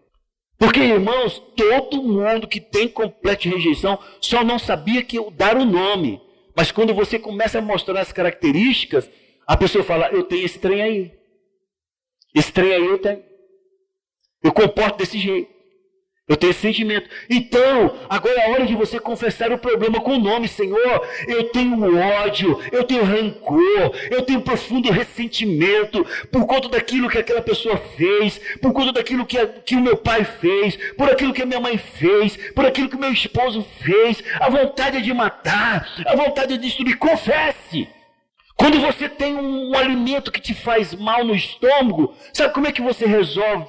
Porque, 0.57 0.79
irmãos, 0.79 1.39
todo 1.55 2.01
mundo 2.01 2.47
que 2.47 2.59
tem 2.59 2.87
completa 2.87 3.47
rejeição 3.47 3.99
só 4.19 4.43
não 4.43 4.57
sabia 4.57 5.03
que 5.03 5.17
dar 5.31 5.55
o 5.55 5.65
nome. 5.65 6.19
Mas 6.55 6.71
quando 6.71 6.93
você 6.93 7.19
começa 7.19 7.59
a 7.59 7.61
mostrar 7.61 7.99
as 8.01 8.11
características, 8.11 9.09
a 9.45 9.55
pessoa 9.55 9.83
fala: 9.83 10.09
Eu 10.09 10.23
tenho 10.23 10.45
esse 10.45 10.57
trem 10.57 10.81
aí. 10.81 11.11
Esse 12.33 12.51
trem 12.51 12.73
aí 12.73 12.85
eu 12.85 12.97
tenho. 12.97 13.23
Eu 14.43 14.51
comporto 14.51 14.97
desse 14.97 15.19
jeito. 15.19 15.56
Eu 16.27 16.35
tenho 16.35 16.51
esse 16.51 16.59
sentimento. 16.59 17.09
Então, 17.29 17.97
agora 18.09 18.37
é 18.41 18.51
hora 18.51 18.65
de 18.65 18.75
você 18.75 18.99
confessar 18.99 19.49
o 19.53 19.57
problema 19.57 20.01
com 20.01 20.15
o 20.15 20.19
nome, 20.19 20.49
Senhor. 20.49 21.07
Eu 21.25 21.45
tenho 21.45 21.97
ódio, 21.97 22.59
eu 22.69 22.83
tenho 22.83 23.05
rancor, 23.05 23.95
eu 24.11 24.21
tenho 24.23 24.41
profundo 24.41 24.91
ressentimento 24.91 26.05
por 26.29 26.45
conta 26.45 26.67
daquilo 26.67 27.09
que 27.09 27.17
aquela 27.17 27.41
pessoa 27.41 27.77
fez, 27.77 28.41
por 28.61 28.73
conta 28.73 28.91
daquilo 28.91 29.25
que, 29.25 29.37
a, 29.37 29.47
que 29.47 29.75
o 29.75 29.81
meu 29.81 29.95
pai 29.95 30.25
fez, 30.25 30.77
por 30.97 31.09
aquilo 31.09 31.33
que 31.33 31.43
a 31.43 31.45
minha 31.45 31.61
mãe 31.61 31.77
fez, 31.77 32.35
por 32.53 32.65
aquilo 32.65 32.89
que 32.89 32.97
o 32.97 32.99
meu 32.99 33.13
esposo 33.13 33.65
fez. 33.79 34.21
A 34.41 34.49
vontade 34.49 34.97
é 34.97 35.01
de 35.01 35.13
matar, 35.13 35.89
a 36.05 36.13
vontade 36.13 36.55
é 36.55 36.57
de 36.57 36.63
destruir. 36.63 36.97
Confesse. 36.97 37.87
Quando 38.57 38.81
você 38.81 39.07
tem 39.07 39.35
um, 39.35 39.69
um 39.69 39.77
alimento 39.77 40.31
que 40.31 40.41
te 40.41 40.53
faz 40.53 40.93
mal 40.93 41.23
no 41.23 41.35
estômago, 41.35 42.13
sabe 42.33 42.53
como 42.53 42.67
é 42.67 42.71
que 42.71 42.81
você 42.81 43.05
resolve 43.05 43.65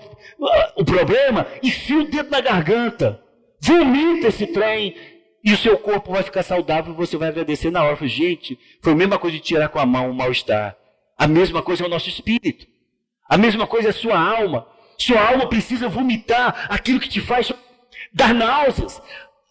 o 0.76 0.84
problema? 0.84 1.46
Enfia 1.62 1.98
o 1.98 2.08
dedo 2.08 2.30
na 2.30 2.40
garganta, 2.40 3.20
vomita 3.60 4.28
esse 4.28 4.46
trem 4.46 4.94
e 5.44 5.52
o 5.52 5.56
seu 5.56 5.78
corpo 5.78 6.12
vai 6.12 6.22
ficar 6.22 6.42
saudável 6.42 6.92
e 6.92 6.96
você 6.96 7.16
vai 7.16 7.28
agradecer 7.28 7.70
na 7.70 7.82
hora. 7.82 8.06
Gente, 8.06 8.58
foi 8.82 8.92
a 8.92 8.96
mesma 8.96 9.18
coisa 9.18 9.36
de 9.36 9.42
tirar 9.42 9.68
com 9.68 9.78
a 9.78 9.86
mão 9.86 10.10
o 10.10 10.14
mal-estar. 10.14 10.76
A 11.16 11.26
mesma 11.26 11.62
coisa 11.62 11.84
é 11.84 11.86
o 11.86 11.90
nosso 11.90 12.08
espírito. 12.08 12.66
A 13.28 13.36
mesma 13.36 13.66
coisa 13.66 13.88
é 13.88 13.90
a 13.90 13.94
sua 13.94 14.18
alma. 14.18 14.66
Sua 14.96 15.20
alma 15.20 15.48
precisa 15.48 15.88
vomitar 15.88 16.66
aquilo 16.68 17.00
que 17.00 17.08
te 17.08 17.20
faz 17.20 17.52
dar 18.12 18.34
náuseas. 18.34 19.00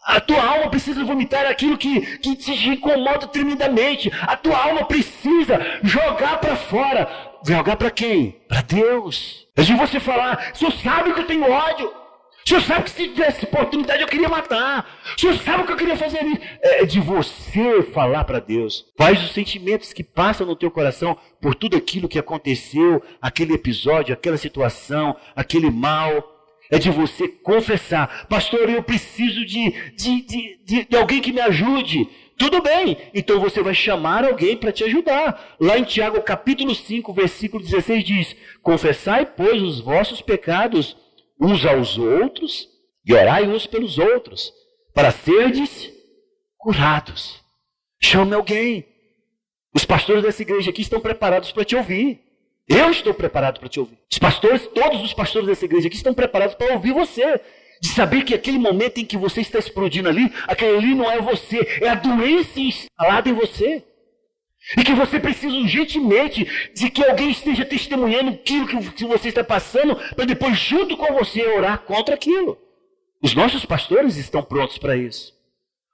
A 0.05 0.21
tua 0.21 0.41
alma 0.41 0.69
precisa 0.69 1.03
vomitar 1.03 1.45
aquilo 1.45 1.77
que, 1.77 1.99
que 2.19 2.35
te 2.35 2.69
incomoda 2.69 3.27
tremendamente. 3.27 4.09
A 4.21 4.37
tua 4.37 4.57
alma 4.57 4.85
precisa 4.85 5.59
jogar 5.83 6.39
para 6.39 6.55
fora. 6.55 7.09
Jogar 7.47 7.77
para 7.77 7.91
quem? 7.91 8.35
Para 8.47 8.61
Deus. 8.61 9.47
É 9.55 9.61
de 9.61 9.73
você 9.73 9.99
falar, 9.99 10.51
o 10.53 10.57
senhor 10.57 10.71
sabe 10.71 11.13
que 11.13 11.21
eu 11.21 11.27
tenho 11.27 11.49
ódio. 11.49 11.87
O 11.87 12.47
senhor 12.47 12.61
sabe 12.61 12.83
que 12.83 12.91
se 12.91 13.07
tivesse 13.09 13.43
oportunidade 13.43 14.01
eu 14.01 14.07
queria 14.07 14.29
matar. 14.29 14.99
O 15.17 15.19
senhor 15.19 15.37
sabe 15.39 15.63
que 15.63 15.71
eu 15.71 15.75
queria 15.75 15.97
fazer 15.97 16.23
isso. 16.23 16.41
É 16.61 16.85
de 16.85 16.99
você 16.99 17.83
falar 17.93 18.23
para 18.23 18.39
Deus. 18.39 18.85
Quais 18.95 19.21
os 19.21 19.31
sentimentos 19.31 19.91
que 19.91 20.03
passam 20.03 20.47
no 20.47 20.55
teu 20.55 20.71
coração 20.71 21.17
por 21.41 21.55
tudo 21.55 21.75
aquilo 21.75 22.07
que 22.07 22.19
aconteceu, 22.19 23.03
aquele 23.21 23.53
episódio, 23.53 24.13
aquela 24.13 24.37
situação, 24.37 25.15
aquele 25.35 25.69
mal. 25.69 26.35
É 26.69 26.77
de 26.77 26.89
você 26.89 27.27
confessar. 27.27 28.27
Pastor, 28.27 28.69
eu 28.69 28.83
preciso 28.83 29.45
de, 29.45 29.71
de, 29.95 30.21
de, 30.21 30.59
de, 30.65 30.85
de 30.85 30.97
alguém 30.97 31.21
que 31.21 31.31
me 31.31 31.39
ajude. 31.39 32.09
Tudo 32.37 32.61
bem, 32.61 32.97
então 33.15 33.39
você 33.39 33.63
vai 33.63 33.73
chamar 33.73 34.23
alguém 34.23 34.55
para 34.55 34.71
te 34.71 34.83
ajudar. 34.83 35.55
Lá 35.59 35.77
em 35.77 35.83
Tiago 35.83 36.21
capítulo 36.21 36.75
5, 36.75 37.11
versículo 37.11 37.63
16 37.63 38.03
diz: 38.03 38.35
Confessai, 38.61 39.25
pois, 39.25 39.61
os 39.61 39.79
vossos 39.79 40.21
pecados 40.21 40.95
uns 41.41 41.65
aos 41.65 41.97
outros 41.97 42.67
e 43.05 43.13
orai 43.13 43.47
uns 43.47 43.65
pelos 43.65 43.97
outros, 43.97 44.53
para 44.93 45.11
serdes 45.11 45.91
curados. 46.57 47.41
Chame 47.99 48.35
alguém. 48.35 48.85
Os 49.73 49.85
pastores 49.85 50.21
dessa 50.21 50.41
igreja 50.41 50.69
aqui 50.69 50.81
estão 50.81 50.99
preparados 50.99 51.51
para 51.51 51.65
te 51.65 51.75
ouvir. 51.75 52.19
Eu 52.67 52.91
estou 52.91 53.13
preparado 53.13 53.59
para 53.59 53.69
te 53.69 53.79
ouvir. 53.79 53.97
Os 54.11 54.19
pastores, 54.19 54.67
todos 54.67 55.01
os 55.01 55.13
pastores 55.13 55.47
dessa 55.47 55.65
igreja 55.65 55.87
aqui 55.87 55.95
estão 55.95 56.13
preparados 56.13 56.55
para 56.55 56.73
ouvir 56.73 56.93
você. 56.93 57.39
De 57.81 57.89
saber 57.89 58.23
que 58.23 58.33
aquele 58.33 58.57
momento 58.57 58.99
em 58.99 59.05
que 59.05 59.17
você 59.17 59.41
está 59.41 59.59
explodindo 59.59 60.09
ali, 60.09 60.31
aquele 60.47 60.77
ali 60.77 60.95
não 60.95 61.09
é 61.11 61.21
você, 61.21 61.79
é 61.81 61.89
a 61.89 61.95
doença 61.95 62.59
instalada 62.59 63.29
em 63.29 63.33
você. 63.33 63.83
E 64.77 64.83
que 64.83 64.93
você 64.93 65.19
precisa 65.19 65.55
urgentemente 65.55 66.45
de 66.73 66.89
que 66.89 67.03
alguém 67.05 67.29
esteja 67.29 67.63
testemunhando 67.63 68.31
aquilo 68.31 68.67
que 68.67 69.05
você 69.05 69.29
está 69.29 69.43
passando, 69.43 69.95
para 70.15 70.25
depois, 70.25 70.57
junto 70.57 70.97
com 70.97 71.13
você, 71.13 71.45
orar 71.47 71.79
contra 71.79 72.15
aquilo. 72.15 72.57
Os 73.21 73.33
nossos 73.33 73.65
pastores 73.65 74.17
estão 74.17 74.43
prontos 74.43 74.77
para 74.77 74.97
isso. 74.97 75.37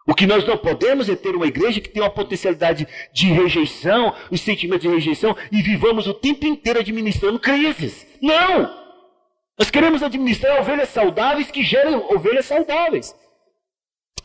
O 0.06 0.13
que 0.13 0.26
nós 0.26 0.46
não 0.46 0.58
podemos 0.58 1.08
é 1.08 1.15
ter 1.15 1.36
uma 1.36 1.48
igreja 1.48 1.80
que 1.80 1.88
tem 1.88 2.02
uma 2.02 2.10
potencialidade 2.10 2.86
de 3.13 3.28
rejeição, 3.28 4.13
os 4.30 4.41
sentimentos 4.41 4.82
de 4.82 4.93
rejeição, 4.93 5.36
e 5.52 5.62
vivamos 5.62 6.08
o 6.08 6.13
tempo 6.13 6.46
inteiro 6.46 6.80
administrando 6.80 7.39
crises. 7.39 8.06
Não! 8.22 8.83
Nós 9.58 9.70
queremos 9.70 10.02
administrar 10.02 10.60
ovelhas 10.60 10.89
saudáveis 10.89 11.52
que 11.52 11.63
gerem 11.63 11.96
ovelhas 11.96 12.46
saudáveis. 12.46 13.16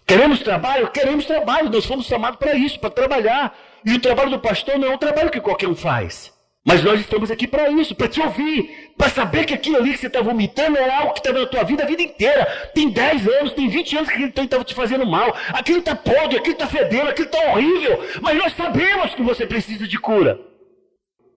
Queremos 0.07 0.41
trabalho? 0.41 0.91
Queremos 0.91 1.27
trabalho. 1.27 1.69
Nós 1.69 1.85
fomos 1.85 2.07
chamados 2.07 2.39
para 2.39 2.55
isso, 2.55 2.81
para 2.81 2.89
trabalhar. 2.89 3.55
E 3.85 3.93
o 3.93 4.01
trabalho 4.01 4.31
do 4.31 4.39
pastor 4.39 4.79
não 4.79 4.89
é 4.89 4.95
um 4.95 4.99
trabalho 4.99 5.31
que 5.31 5.41
qualquer 5.41 5.69
um 5.69 5.77
faz. 5.77 6.33
Mas 6.67 6.83
nós 6.83 7.01
estamos 7.01 7.31
aqui 7.31 7.47
para 7.47 7.71
isso, 7.71 7.95
para 7.95 8.09
te 8.09 8.21
ouvir, 8.21 8.93
para 8.97 9.09
saber 9.09 9.45
que 9.45 9.55
aquilo 9.55 9.77
ali 9.77 9.93
que 9.93 9.99
você 9.99 10.07
está 10.07 10.21
vomitando 10.21 10.77
é 10.77 10.91
algo 10.97 11.13
que 11.13 11.21
estava 11.21 11.41
na 11.41 11.47
tua 11.47 11.63
vida 11.63 11.83
a 11.83 11.87
vida 11.87 12.03
inteira. 12.03 12.45
Tem 12.75 12.89
10 12.91 13.29
anos, 13.29 13.53
tem 13.53 13.69
20 13.69 13.97
anos 13.97 14.09
que 14.09 14.15
aquilo 14.15 14.45
estava 14.45 14.65
te 14.65 14.75
fazendo 14.75 15.07
mal. 15.07 15.35
Aquilo 15.49 15.79
está 15.79 15.95
podre, 15.95 16.39
aquilo 16.39 16.55
está 16.55 16.67
fedendo, 16.67 17.11
aquilo 17.11 17.27
está 17.27 17.53
horrível. 17.53 18.03
Mas 18.23 18.37
nós 18.39 18.53
sabemos 18.55 19.15
que 19.15 19.23
você 19.23 19.47
precisa 19.47 19.87
de 19.87 19.99
cura. 19.99 20.41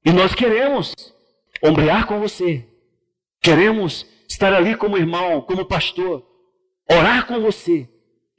E 0.06 0.12
nós 0.12 0.34
queremos 0.34 0.94
ombrear 1.62 2.08
com 2.08 2.20
você. 2.20 2.71
Queremos 3.42 4.06
estar 4.30 4.54
ali 4.54 4.76
como 4.76 4.98
irmão, 4.98 5.42
como 5.42 5.66
pastor, 5.66 6.26
orar 6.90 7.26
com 7.26 7.40
você. 7.42 7.90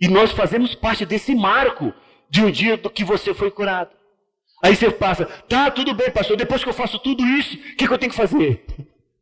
E 0.01 0.09
nós 0.09 0.33
fazemos 0.33 0.75
parte 0.75 1.05
desse 1.05 1.35
marco 1.35 1.93
de 2.31 2.43
um 2.43 2.51
dia 2.51 2.77
do 2.77 2.91
que 2.91 3.05
você 3.05 3.35
foi 3.35 3.51
curado. 3.51 3.91
Aí 4.63 4.77
você 4.77 4.91
passa, 4.91 5.27
tá, 5.27 5.71
tudo 5.71 5.93
bem, 5.93 6.11
pastor, 6.11 6.37
depois 6.37 6.63
que 6.63 6.69
eu 6.69 6.75
faço 6.75 6.99
tudo 7.01 7.27
isso, 7.27 7.57
o 7.57 7.77
que, 7.77 7.87
que 7.87 7.93
eu 7.93 7.99
tenho 7.99 8.11
que 8.11 8.17
fazer? 8.17 8.65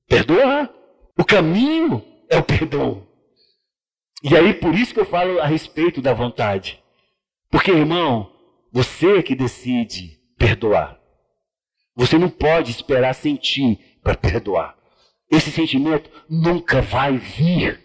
Perdoar. 0.07 0.71
O 1.19 1.25
caminho 1.25 2.05
é 2.29 2.38
o 2.38 2.43
perdão. 2.43 3.07
E 4.23 4.37
aí, 4.37 4.53
por 4.53 4.75
isso 4.75 4.93
que 4.93 5.01
eu 5.01 5.07
falo 5.07 5.40
a 5.40 5.47
respeito 5.47 6.03
da 6.03 6.12
vontade. 6.12 6.83
Porque, 7.51 7.71
irmão, 7.71 8.31
você 8.71 9.23
que 9.23 9.35
decide 9.35 10.19
perdoar. 10.38 10.99
Você 11.97 12.19
não 12.19 12.29
pode 12.29 12.71
esperar 12.71 13.14
sentir 13.14 13.99
para 14.03 14.14
perdoar. 14.14 14.77
Esse 15.31 15.51
sentimento 15.51 16.11
nunca 16.29 16.83
vai 16.83 17.16
vir. 17.16 17.81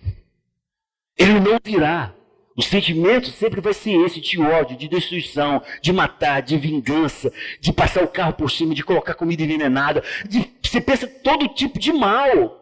Ele 1.17 1.39
não 1.39 1.59
virá. 1.63 2.13
O 2.57 2.61
sentimento 2.61 3.27
sempre 3.27 3.59
vai 3.59 3.73
ser 3.73 3.93
esse 4.05 4.21
de 4.21 4.39
ódio, 4.39 4.77
de 4.77 4.87
destruição, 4.87 5.61
de 5.81 5.91
matar, 5.91 6.41
de 6.41 6.57
vingança, 6.57 7.31
de 7.59 7.73
passar 7.73 8.03
o 8.03 8.07
carro 8.07 8.33
por 8.33 8.49
cima, 8.49 8.73
de 8.73 8.83
colocar 8.83 9.13
comida 9.13 9.43
envenenada. 9.43 10.01
De, 10.27 10.49
você 10.63 10.79
pensa 10.79 11.05
todo 11.05 11.49
tipo 11.49 11.77
de 11.77 11.91
mal. 11.91 12.61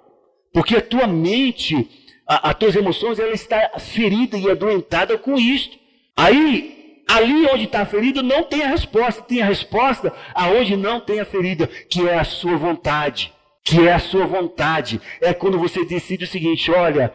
Porque 0.52 0.76
a 0.76 0.82
tua 0.82 1.08
mente, 1.08 1.88
a, 2.28 2.50
as 2.50 2.56
tuas 2.56 2.76
emoções, 2.76 3.20
ela 3.20 3.34
está 3.34 3.72
ferida 3.80 4.38
e 4.38 4.50
adoentada 4.50 5.18
com 5.18 5.36
isto. 5.36 5.78
Aí, 6.16 7.04
ali 7.08 7.46
onde 7.48 7.66
está 7.66 7.82
a 7.82 7.86
ferida, 7.86 8.22
não 8.22 8.44
tem 8.44 8.64
a 8.64 8.68
resposta. 8.68 9.22
Tem 9.22 9.42
a 9.42 9.46
resposta 9.46 10.14
aonde 10.34 10.76
não 10.76 11.00
tem 11.00 11.20
a 11.20 11.26
ferida, 11.26 11.68
que 11.68 12.08
é 12.08 12.18
a 12.18 12.24
sua 12.24 12.58
vontade. 12.58 13.33
Que 13.64 13.88
é 13.88 13.94
a 13.94 14.00
sua 14.00 14.26
vontade. 14.26 15.02
É 15.22 15.34
quando 15.34 15.58
você 15.58 15.86
decide 15.86 16.26
o 16.26 16.28
seguinte: 16.28 16.70
olha, 16.70 17.14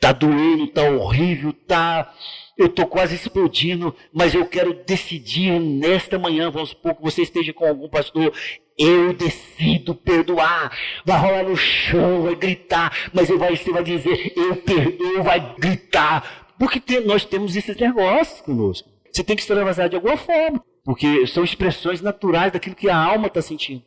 Tá 0.00 0.12
doendo, 0.12 0.66
tá 0.66 0.82
horrível, 0.84 1.52
tá. 1.52 2.10
Eu 2.56 2.70
tô 2.70 2.86
quase 2.86 3.14
explodindo, 3.14 3.94
mas 4.12 4.34
eu 4.34 4.46
quero 4.46 4.72
decidir 4.84 5.60
nesta 5.60 6.18
manhã, 6.18 6.50
vamos 6.50 6.70
supor 6.70 6.94
que 6.94 7.02
você 7.02 7.20
esteja 7.20 7.52
com 7.52 7.66
algum 7.66 7.88
pastor, 7.88 8.32
eu 8.78 9.12
decido 9.12 9.94
perdoar. 9.94 10.74
Vai 11.04 11.20
rolar 11.20 11.42
no 11.42 11.54
chão, 11.54 12.22
vai 12.22 12.34
gritar, 12.34 13.10
mas 13.12 13.28
vai, 13.28 13.54
você 13.54 13.70
vai 13.70 13.84
dizer, 13.84 14.32
eu 14.34 14.56
perdoo, 14.56 15.22
vai 15.22 15.54
gritar. 15.58 16.54
Porque 16.58 16.80
tem, 16.80 17.06
nós 17.06 17.26
temos 17.26 17.54
esses 17.54 17.76
negócios 17.76 18.40
conosco. 18.40 18.88
Você 19.12 19.22
tem 19.22 19.36
que 19.36 19.42
extravasar 19.42 19.90
de 19.90 19.96
alguma 19.96 20.16
forma, 20.16 20.64
porque 20.82 21.26
são 21.26 21.44
expressões 21.44 22.00
naturais 22.00 22.52
daquilo 22.52 22.76
que 22.76 22.88
a 22.88 22.96
alma 22.96 23.26
está 23.26 23.42
sentindo. 23.42 23.82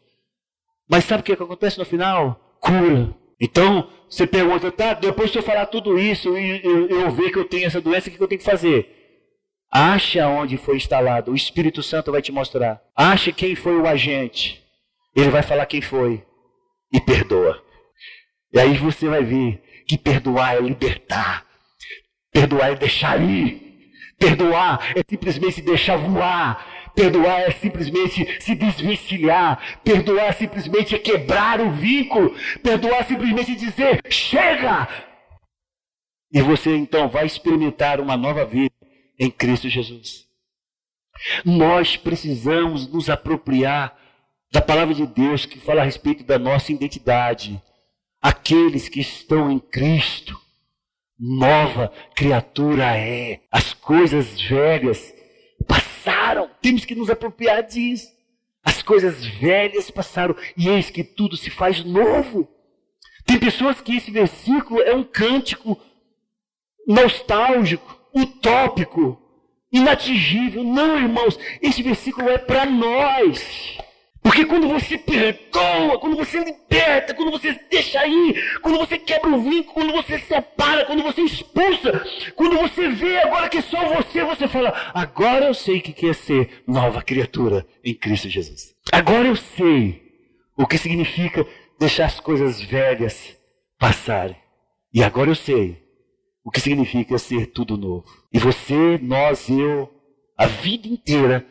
Mas 0.90 1.06
sabe 1.06 1.22
o 1.22 1.24
que, 1.24 1.36
que 1.36 1.44
acontece 1.44 1.80
no 1.80 1.86
final? 1.86 2.58
Cura. 2.60 3.14
Então, 3.40 3.90
você 4.10 4.26
pergunta, 4.28 4.72
tá, 4.72 4.94
depois 4.94 5.32
de 5.32 5.38
eu 5.38 5.44
falar 5.44 5.66
tudo 5.66 5.98
isso 6.00 6.38
e 6.38 6.62
eu, 6.64 6.88
eu, 6.88 7.12
ver 7.12 7.32
que 7.32 7.38
eu 7.40 7.46
tenho 7.46 7.66
essa 7.66 7.82
doença, 7.82 8.10
o 8.10 8.12
que 8.14 8.22
eu 8.22 8.28
tenho 8.28 8.40
que 8.40 8.46
fazer? 8.46 8.88
Acha 9.72 10.28
onde 10.28 10.56
foi 10.56 10.78
instalado, 10.78 11.32
o 11.32 11.36
Espírito 11.36 11.82
Santo 11.82 12.12
vai 12.12 12.22
te 12.22 12.32
mostrar. 12.32 12.82
Acha 12.96 13.32
quem 13.32 13.56
foi 13.56 13.76
o 13.76 13.88
agente, 13.88 14.64
ele 15.16 15.30
vai 15.30 15.42
falar 15.42 15.66
quem 15.66 15.82
foi 15.82 16.24
e 16.92 17.02
perdoa. 17.02 17.62
E 18.54 18.60
aí 18.60 18.78
você 18.78 19.10
vai 19.10 19.24
ver 19.24 19.62
que 19.88 19.98
perdoar 19.98 20.56
é 20.56 20.60
libertar, 20.62 21.46
perdoar 22.32 22.72
é 22.72 22.76
deixar 22.76 23.20
ir, 23.20 23.92
perdoar 24.20 24.94
é 24.96 25.02
simplesmente 25.10 25.62
deixar 25.62 25.98
voar, 25.98 26.66
Perdoar 26.96 27.42
é 27.42 27.52
simplesmente 27.52 28.42
se 28.42 28.56
desvencilhar. 28.56 29.80
Perdoar 29.84 30.28
é 30.28 30.32
simplesmente 30.32 30.96
é 30.96 31.00
quebrar 31.00 31.60
o 31.60 31.72
vínculo. 31.72 32.36
Perdoar 32.62 33.00
é 33.00 33.04
simplesmente 33.04 33.56
dizer: 33.56 34.02
chega! 34.10 34.88
E 36.32 36.42
você 36.42 36.76
então 36.76 37.08
vai 37.08 37.26
experimentar 37.26 38.00
uma 38.00 38.18
nova 38.18 38.46
vida 38.46 38.74
em 39.20 39.30
Cristo 39.30 39.70
Jesus. 39.70 40.26
Nós 41.46 41.96
precisamos 41.96 42.88
nos 42.92 43.10
apropriar 43.10 43.96
da 44.52 44.62
palavra 44.62 44.94
de 44.94 45.06
Deus 45.06 45.46
que 45.46 45.60
fala 45.60 45.82
a 45.82 45.86
respeito 45.86 46.24
da 46.24 46.38
nossa 46.38 46.72
identidade. 46.72 47.62
Aqueles 48.22 48.88
que 48.88 49.00
estão 49.00 49.52
em 49.52 49.60
Cristo, 49.60 50.40
nova 51.20 51.92
criatura 52.16 52.96
é. 52.98 53.42
As 53.52 53.74
coisas 53.74 54.40
velhas 54.42 55.14
passaram. 56.34 56.50
Temos 56.62 56.86
que 56.86 56.96
nos 56.96 57.10
apropriar 57.10 57.64
disso. 57.64 58.12
As 58.64 58.82
coisas 58.82 59.26
velhas 59.26 59.92
passaram 59.92 60.36
e 60.56 60.70
eis 60.70 60.90
que 60.90 61.04
tudo 61.04 61.36
se 61.36 61.50
faz 61.50 61.84
novo. 61.84 62.48
Tem 63.26 63.38
pessoas 63.38 63.82
que 63.82 63.96
esse 63.96 64.10
versículo 64.10 64.82
é 64.82 64.96
um 64.96 65.04
cântico 65.04 65.80
nostálgico, 66.88 68.00
utópico. 68.14 69.20
inatingível. 69.72 70.64
Não, 70.64 70.98
irmãos, 70.98 71.38
esse 71.62 71.82
versículo 71.82 72.30
é 72.30 72.38
para 72.38 72.66
nós. 72.66 73.78
Porque 74.22 74.46
quando 74.46 74.70
você 74.70 74.98
perdoa, 74.98 76.00
quando 76.00 76.16
você 76.16 76.40
liberta, 76.40 77.14
quando 77.14 77.32
você 77.32 77.60
deixa 77.70 78.06
ir, 78.08 78.60
quando 78.62 78.78
você 78.78 78.98
quebra 78.98 79.30
o 79.30 79.42
vínculo, 79.42 79.74
quando 79.74 79.94
você 79.94 80.18
separa, 80.84 80.86
quando 80.86 81.04
você 81.04 81.22
expulsa, 81.22 82.06
quando 82.36 82.58
você 82.58 82.90
vê 82.90 83.18
agora 83.20 83.50
que 83.50 83.58
é 83.58 83.62
só 83.62 83.96
você, 83.96 84.24
você 84.24 84.48
fala: 84.48 84.74
agora 84.94 85.46
eu 85.46 85.54
sei 85.54 85.78
o 85.78 85.82
que 85.82 86.08
é 86.08 86.14
ser 86.14 86.64
nova 86.68 87.02
criatura 87.02 87.66
em 87.84 87.94
Cristo 87.94 88.30
Jesus. 88.30 88.74
Agora 88.92 89.28
eu 89.28 89.36
sei 89.36 90.02
o 90.58 90.68
que 90.68 90.78
significa 90.78 91.46
deixar 91.80 92.06
as 92.06 92.20
coisas 92.20 92.62
velhas 92.62 93.36
passarem. 93.80 94.38
E 94.94 95.04
agora 95.04 95.30
eu 95.30 95.36
sei 95.36 95.82
o 96.44 96.52
que 96.52 96.60
significa 96.60 97.18
ser 97.18 97.48
tudo 97.48 97.78
novo. 97.78 98.06
E 98.32 98.38
você, 98.38 99.00
nós, 99.02 99.50
eu, 99.50 99.90
a 100.38 100.46
vida 100.46 100.88
inteira 100.88 101.46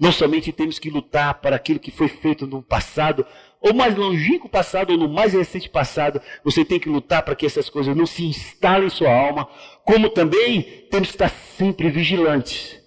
não 0.00 0.12
somente 0.12 0.52
temos 0.52 0.78
que 0.78 0.90
lutar 0.90 1.34
para 1.40 1.56
aquilo 1.56 1.80
que 1.80 1.90
foi 1.90 2.08
feito 2.08 2.46
no 2.46 2.62
passado, 2.62 3.26
ou 3.60 3.74
mais 3.74 3.96
longínquo 3.96 4.48
passado, 4.48 4.90
ou 4.90 4.98
no 4.98 5.08
mais 5.08 5.32
recente 5.32 5.68
passado, 5.68 6.20
você 6.44 6.64
tem 6.64 6.78
que 6.78 6.88
lutar 6.88 7.22
para 7.22 7.34
que 7.34 7.46
essas 7.46 7.68
coisas 7.68 7.96
não 7.96 8.06
se 8.06 8.24
instalem 8.24 8.86
em 8.86 8.90
sua 8.90 9.12
alma, 9.12 9.48
como 9.84 10.10
também 10.10 10.62
temos 10.90 11.08
que 11.08 11.14
estar 11.14 11.28
sempre 11.28 11.90
vigilantes, 11.90 12.80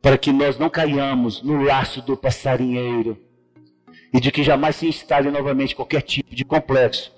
para 0.00 0.16
que 0.16 0.32
nós 0.32 0.58
não 0.58 0.70
caiamos 0.70 1.42
no 1.42 1.62
laço 1.62 2.00
do 2.02 2.16
passarinheiro, 2.16 3.18
e 4.12 4.20
de 4.20 4.32
que 4.32 4.42
jamais 4.42 4.76
se 4.76 4.86
instale 4.86 5.30
novamente 5.30 5.74
qualquer 5.74 6.02
tipo 6.02 6.34
de 6.34 6.44
complexo 6.44 7.12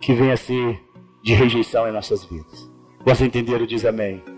que 0.00 0.12
venha 0.12 0.34
a 0.34 0.36
ser 0.36 0.78
de 1.22 1.32
rejeição 1.32 1.88
em 1.88 1.92
nossas 1.92 2.24
vidas. 2.24 2.70
Você 3.04 3.24
entenderam? 3.24 3.66
Diz 3.66 3.84
amém. 3.84 4.33